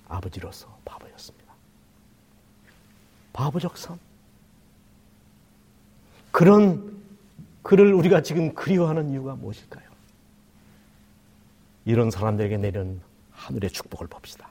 아버지로서 0.08 0.68
바보였습니다. 0.86 1.54
바보적 3.34 3.78
삶. 3.78 4.00
그런 6.32 6.98
그를 7.62 7.94
우리가 7.94 8.22
지금 8.22 8.54
그리워하는 8.54 9.12
이유가 9.12 9.36
무엇일까요? 9.36 9.88
이런 11.86 12.12
사람들에게 12.12 12.58
내린 12.58 13.02
하늘의 13.32 13.70
축복을 13.70 14.08
봅시다. 14.08 14.50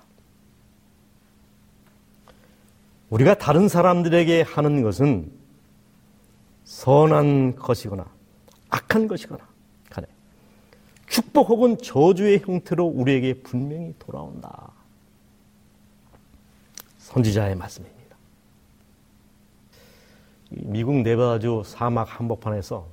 우리가 3.10 3.34
다른 3.34 3.68
사람들에게 3.68 4.42
하는 4.42 4.82
것은 4.82 5.30
선한 6.64 7.56
것이거나 7.56 8.04
악한 8.68 9.06
것이거나 9.06 9.46
간에 9.88 10.06
축복 11.08 11.48
혹은 11.50 11.78
저주의 11.78 12.40
형태로 12.40 12.84
우리에게 12.84 13.42
분명히 13.42 13.94
돌아온다. 13.98 14.72
선지자의 17.06 17.54
말씀입니다. 17.54 18.16
미국 20.50 21.02
네바다주 21.02 21.62
사막 21.64 22.18
한복판에서 22.18 22.88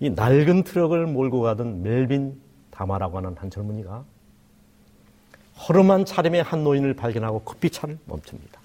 이 0.00 0.10
낡은 0.10 0.64
트럭을 0.64 1.06
몰고 1.06 1.42
가던 1.42 1.82
멜빈 1.82 2.40
다마라고 2.70 3.18
하는 3.18 3.36
한 3.36 3.50
젊은이가 3.50 4.04
허름한 5.68 6.06
차림의 6.06 6.42
한 6.42 6.64
노인을 6.64 6.94
발견하고 6.94 7.42
커피 7.42 7.70
차를 7.70 7.98
멈춥니다. 8.06 8.60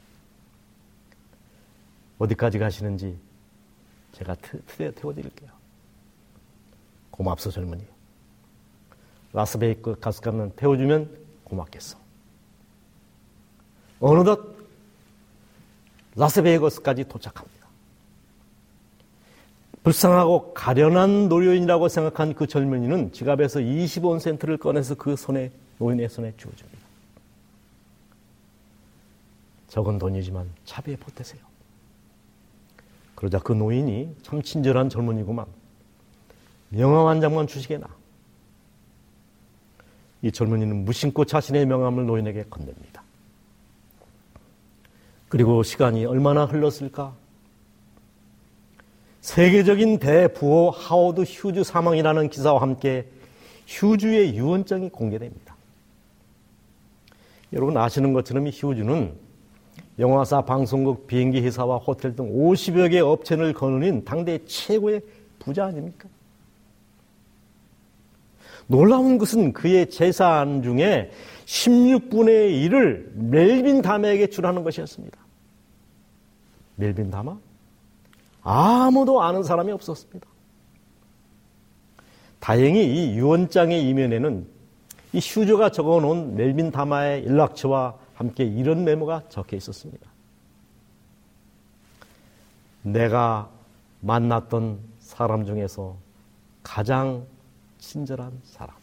어디까지 2.18 2.58
가시는지 2.58 3.20
제가 4.14 4.36
트레에 4.36 4.92
태워드릴게요. 4.92 5.52
고맙소 7.12 7.52
젊은이. 7.52 7.84
라스베이크 9.34 10.00
가스 10.00 10.22
가는 10.22 10.52
태워주면 10.56 11.18
고맙겠어. 11.44 12.07
어느덧 14.00 14.56
라스베이거스까지 16.16 17.06
도착합니다. 17.06 17.58
불쌍하고 19.84 20.54
가련한 20.54 21.30
노인이라고 21.30 21.88
생각한 21.88 22.34
그 22.34 22.46
젊은이는 22.46 23.14
지갑에서 23.14 23.60
25센트를 23.62 24.60
꺼내서 24.60 24.96
그 24.96 25.16
손에 25.16 25.52
노인의 25.78 26.10
손에 26.10 26.34
주어줍니다. 26.36 26.78
적은 29.70 29.98
돈이지만 29.98 30.50
차비에 30.66 30.98
보태세요. 30.98 31.42
그러자 33.16 33.40
그 33.40 33.54
노인이 33.54 34.16
참 34.24 34.42
친절한 34.42 34.90
젊은이구만. 34.90 35.46
명함 36.70 37.08
한 37.08 37.22
장만 37.22 37.48
주시게나. 37.48 37.88
이 40.22 40.32
젊은이는 40.32 40.84
무심코 40.84 41.26
자신의 41.26 41.66
명함을 41.66 42.06
노인에게 42.06 42.46
건넵니다. 42.50 43.04
그리고 45.30 45.64
시간이 45.64 46.06
얼마나 46.06 46.46
흘렀을까? 46.46 47.14
세계적인 49.22 50.00
대부호 50.00 50.70
하워드 50.70 51.22
휴즈 51.22 51.64
사망이라는 51.64 52.30
기사와 52.30 52.62
함께 52.62 53.06
휴즈의 53.68 54.36
유언장이 54.36 54.90
공개됩니다. 54.90 55.58
여러분 57.52 57.76
아시는 57.78 58.14
것처럼 58.14 58.48
이 58.48 58.52
휴즈는 58.54 59.14
영화사, 60.00 60.42
방송국, 60.42 61.08
비행기 61.08 61.42
회사와 61.42 61.78
호텔 61.78 62.16
등 62.16 62.32
50여 62.32 62.92
개 62.92 63.00
업체를 63.00 63.54
거느린 63.54 64.06
당대 64.06 64.40
최고의 64.46 65.02
부자 65.40 65.66
아닙니까? 65.66 66.08
놀라운 68.68 69.18
것은 69.18 69.54
그의 69.54 69.90
재산 69.90 70.62
중에 70.62 71.12
16분의 71.46 72.70
1을 72.70 73.14
멜빈 73.14 73.82
다마에게 73.82 74.28
주라는 74.28 74.64
것이었습니다. 74.64 75.18
멜빈 76.76 77.10
다마? 77.10 77.38
아무도 78.44 79.22
아는 79.22 79.44
사람이 79.44 79.72
없었습니다. 79.72 80.28
다행히 82.40 82.86
이 82.86 83.18
유언장의 83.18 83.88
이면에는 83.90 84.48
이 85.14 85.20
휴저가 85.20 85.70
적어놓은 85.72 86.36
멜빈 86.36 86.72
다마의 86.72 87.26
연락처와 87.26 87.96
함께 88.14 88.44
이런 88.44 88.84
메모가 88.84 89.24
적혀 89.30 89.56
있었습니다. 89.58 90.08
내가 92.84 93.50
만났던 94.02 94.80
사람 95.00 95.46
중에서 95.46 95.98
가장 96.64 97.26
친절한 97.88 98.34
사람. 98.44 98.76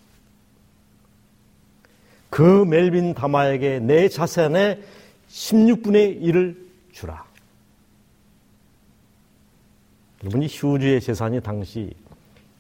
그 2.31 2.65
멜빈 2.65 3.13
다마에게 3.15 3.79
내 3.79 4.09
자산의 4.09 4.83
16분의 5.29 6.23
1을 6.23 6.57
주라. 6.91 7.25
여러분 10.23 10.43
이 10.43 10.47
휴주의 10.47 11.03
재산이 11.03 11.43
당시 11.43 11.95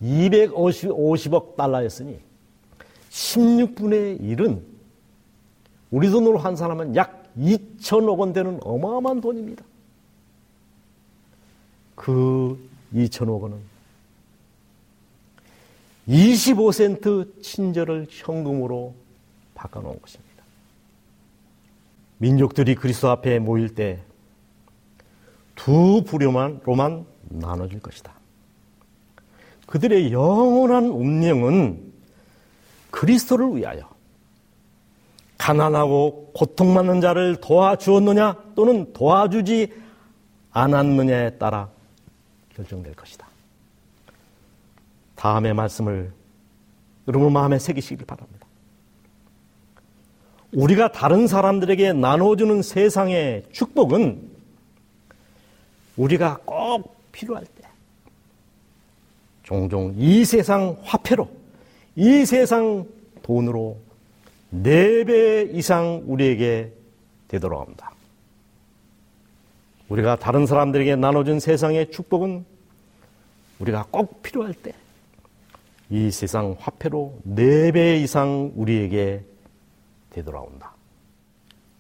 250억 0.03 1.57
달러였으니 1.57 2.21
16분의 3.11 4.21
1은 4.21 4.61
우리 5.91 6.11
돈으로 6.11 6.37
한 6.37 6.57
사람은 6.57 6.95
약 6.95 7.33
2천억 7.39 8.19
원 8.19 8.35
되는 8.35 8.61
어마어마한 8.63 9.23
돈입니다. 9.23 9.65
그 11.95 12.59
2천억 12.93 13.41
원은 13.41 13.74
25센트 16.09 17.43
친절을 17.43 18.07
현금으로 18.11 18.95
바꿔놓은 19.55 20.01
것입니다. 20.01 20.45
민족들이 22.19 22.75
그리스도 22.75 23.11
앞에 23.11 23.39
모일 23.39 23.75
때 23.75 24.05
두 25.55 26.03
부류만 26.07 26.61
로만 26.65 27.07
나눠줄 27.23 27.81
것이다. 27.81 28.13
그들의 29.67 30.13
영원한 30.13 30.87
운명은 30.87 31.93
그리스도를 32.91 33.57
위하여 33.57 33.89
가난하고 35.39 36.33
고통받는 36.35 37.01
자를 37.01 37.37
도와주었느냐 37.37 38.53
또는 38.55 38.93
도와주지 38.93 39.73
않았느냐에 40.53 41.39
따라 41.39 41.69
결정될 42.55 42.95
것이다. 42.95 43.24
다음의 45.25 45.55
말씀을 45.55 46.13
여러분 47.09 47.33
마음에 47.33 47.59
새기시길 47.59 48.05
바랍니다. 48.05 48.47
우리가 50.53 50.93
다른 50.93 51.27
사람들에게 51.27 51.95
나눠주는 51.95 52.61
세상의 52.61 53.47
축복은 53.51 54.31
우리가 55.97 56.41
꼭 56.45 56.95
필요할 57.11 57.47
때 57.47 57.67
종종 59.45 59.95
이 59.97 60.27
세상 60.27 60.77
화폐로 60.83 61.31
이 61.97 62.27
세상 62.27 62.87
돈으로 63.23 63.79
네배 64.51 65.53
이상 65.55 66.03
우리에게 66.07 66.71
되돌아옵니다. 67.29 67.95
우리가 69.89 70.17
다른 70.17 70.45
사람들에게 70.45 70.97
나눠준 70.97 71.41
세상의 71.41 71.93
축복은 71.93 72.45
우리가 73.59 73.87
꼭 73.91 74.21
필요할 74.23 74.53
때 74.53 74.75
이 75.91 76.11
세상 76.11 76.57
화폐로 76.59 77.21
4배 77.29 78.03
이상 78.03 78.53
우리에게 78.55 79.25
되돌아온다. 80.11 80.75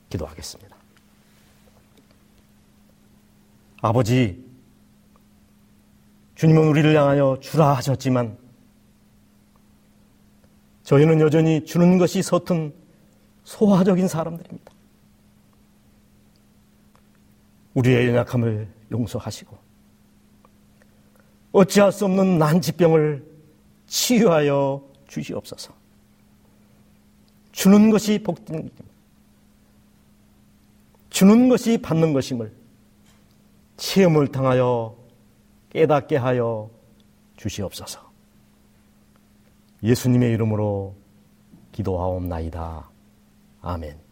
기도하겠습니다. 0.08 0.76
아버지, 3.80 4.44
주님은 6.34 6.68
우리를 6.68 6.96
향하여 6.96 7.38
주라 7.40 7.74
하셨지만 7.74 8.36
저희는 10.84 11.20
여전히 11.20 11.64
주는 11.64 11.98
것이 11.98 12.22
서툰 12.22 12.74
소화적인 13.44 14.08
사람들입니다. 14.08 14.72
우리의 17.74 18.08
연약함을 18.08 18.68
용서하시고 18.92 19.56
어찌할 21.52 21.92
수 21.92 22.04
없는 22.04 22.38
난치병을 22.38 23.33
치유하여 23.94 24.82
주시옵소서. 25.06 25.72
주는 27.52 27.90
것이 27.90 28.18
복된 28.18 28.56
일입니다. 28.56 28.84
주는 31.10 31.48
것이 31.48 31.78
받는 31.78 32.12
것임을 32.12 32.52
체험을 33.76 34.32
통하여 34.32 34.96
깨닫게 35.70 36.16
하여 36.16 36.68
주시옵소서. 37.36 38.00
예수님의 39.84 40.32
이름으로 40.32 40.96
기도하옵나이다. 41.70 42.90
아멘. 43.62 44.03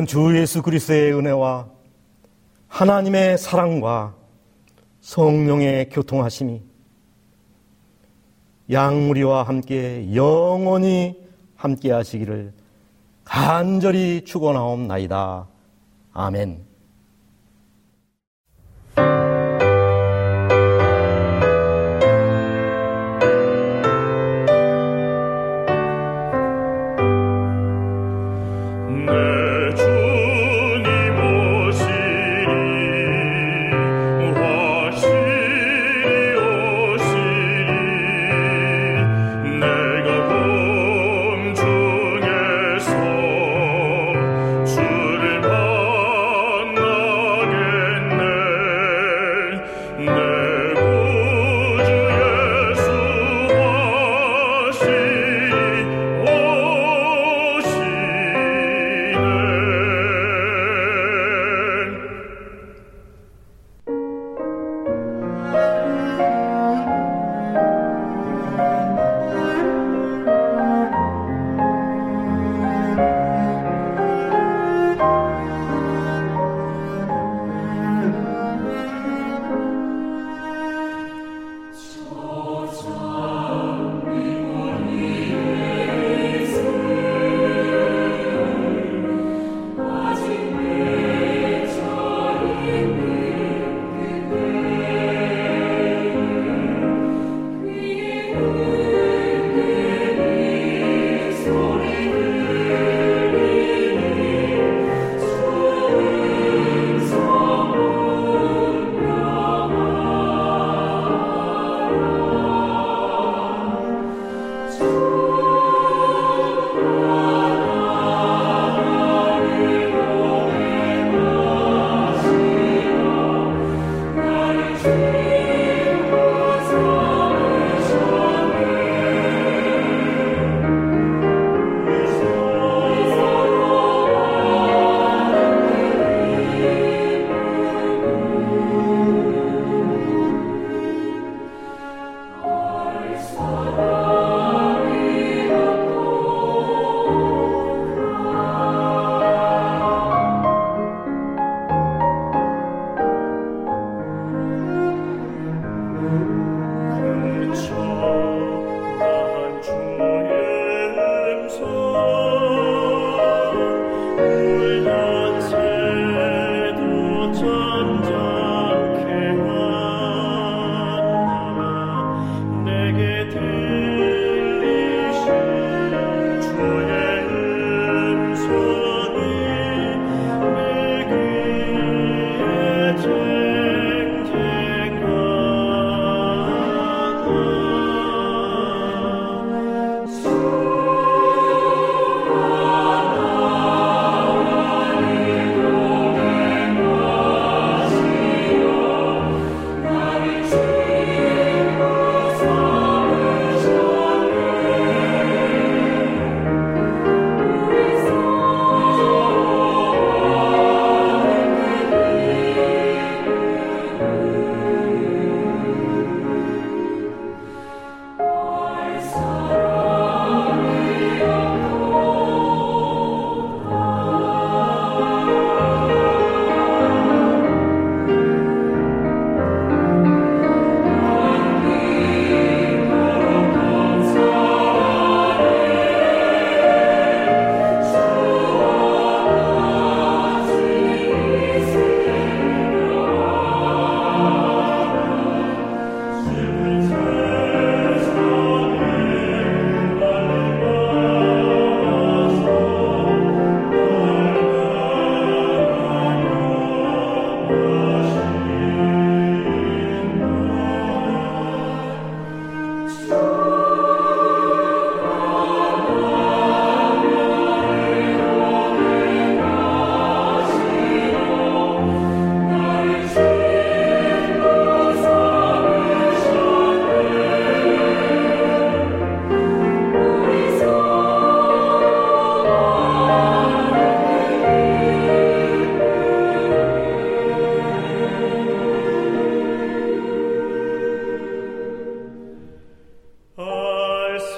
이제는 0.00 0.06
주 0.06 0.36
예수 0.38 0.62
그리스도의 0.62 1.12
은혜와 1.14 1.68
하나님의 2.68 3.38
사랑과 3.38 4.14
성령의 5.00 5.88
교통하심이 5.90 6.62
양무리와 8.70 9.42
함께 9.42 10.14
영원히 10.14 11.18
함께 11.56 11.92
하시기를 11.92 12.52
간절히 13.24 14.24
축원하옵나이다. 14.24 15.48
아멘. 16.12 16.69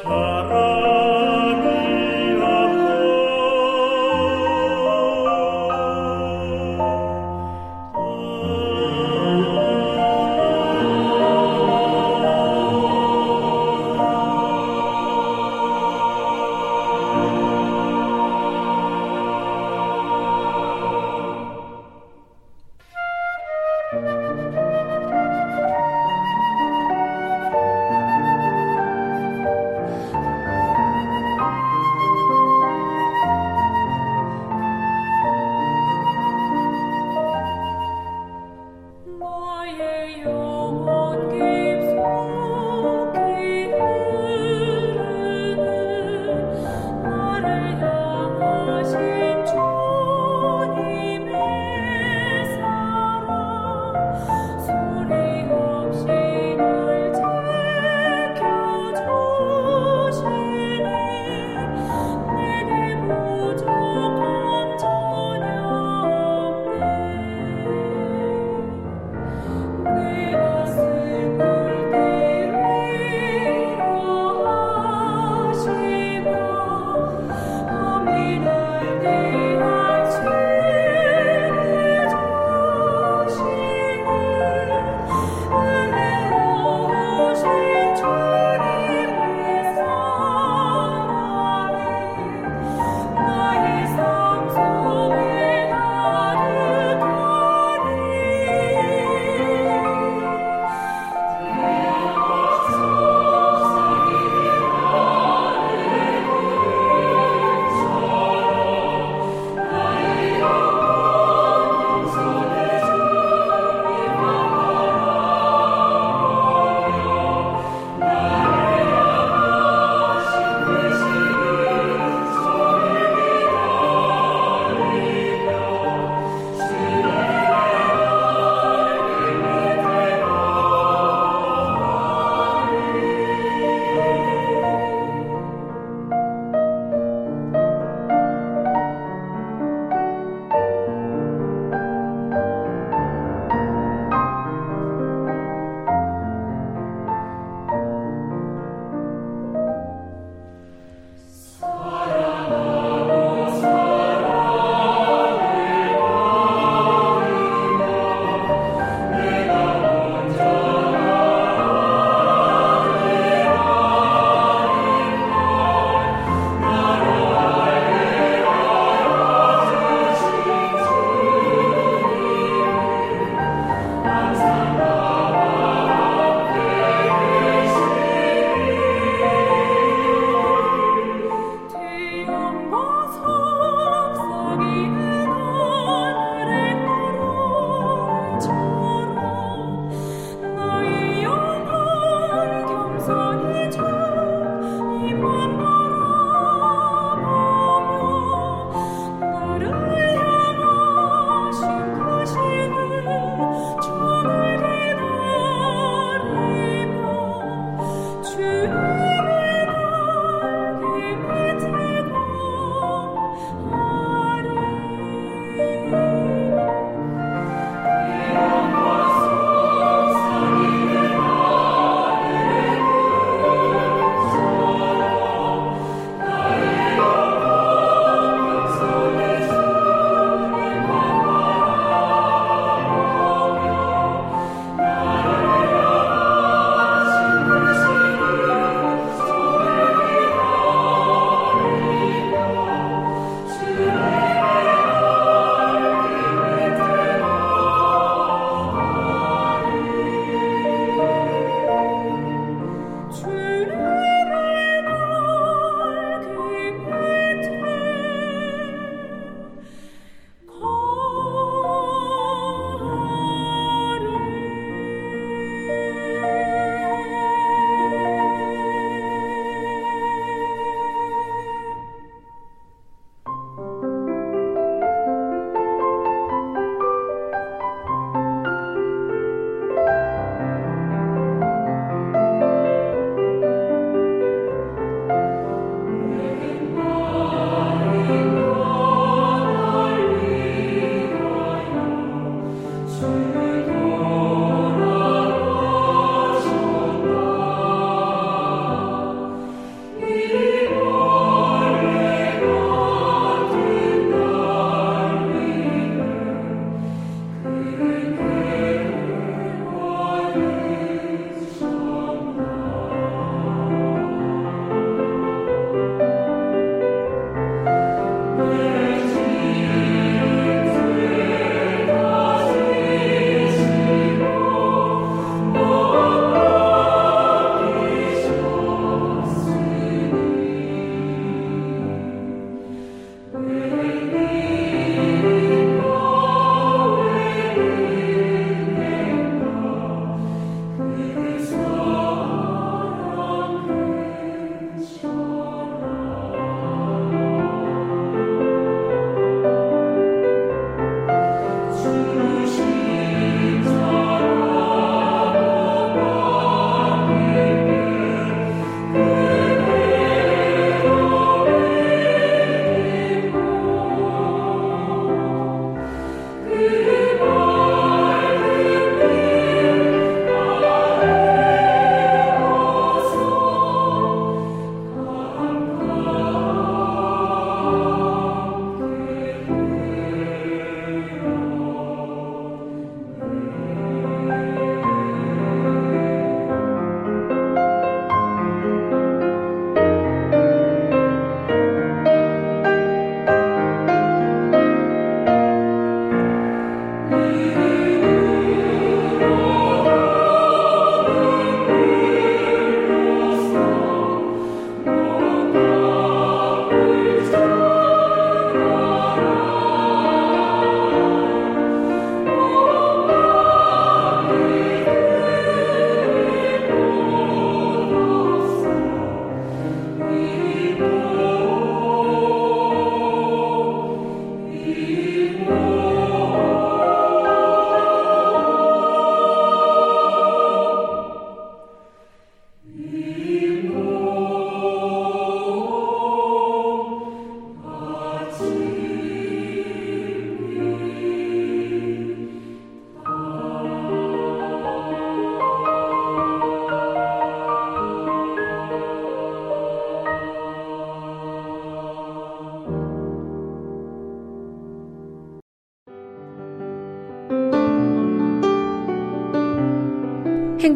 Sarah. 0.03 0.62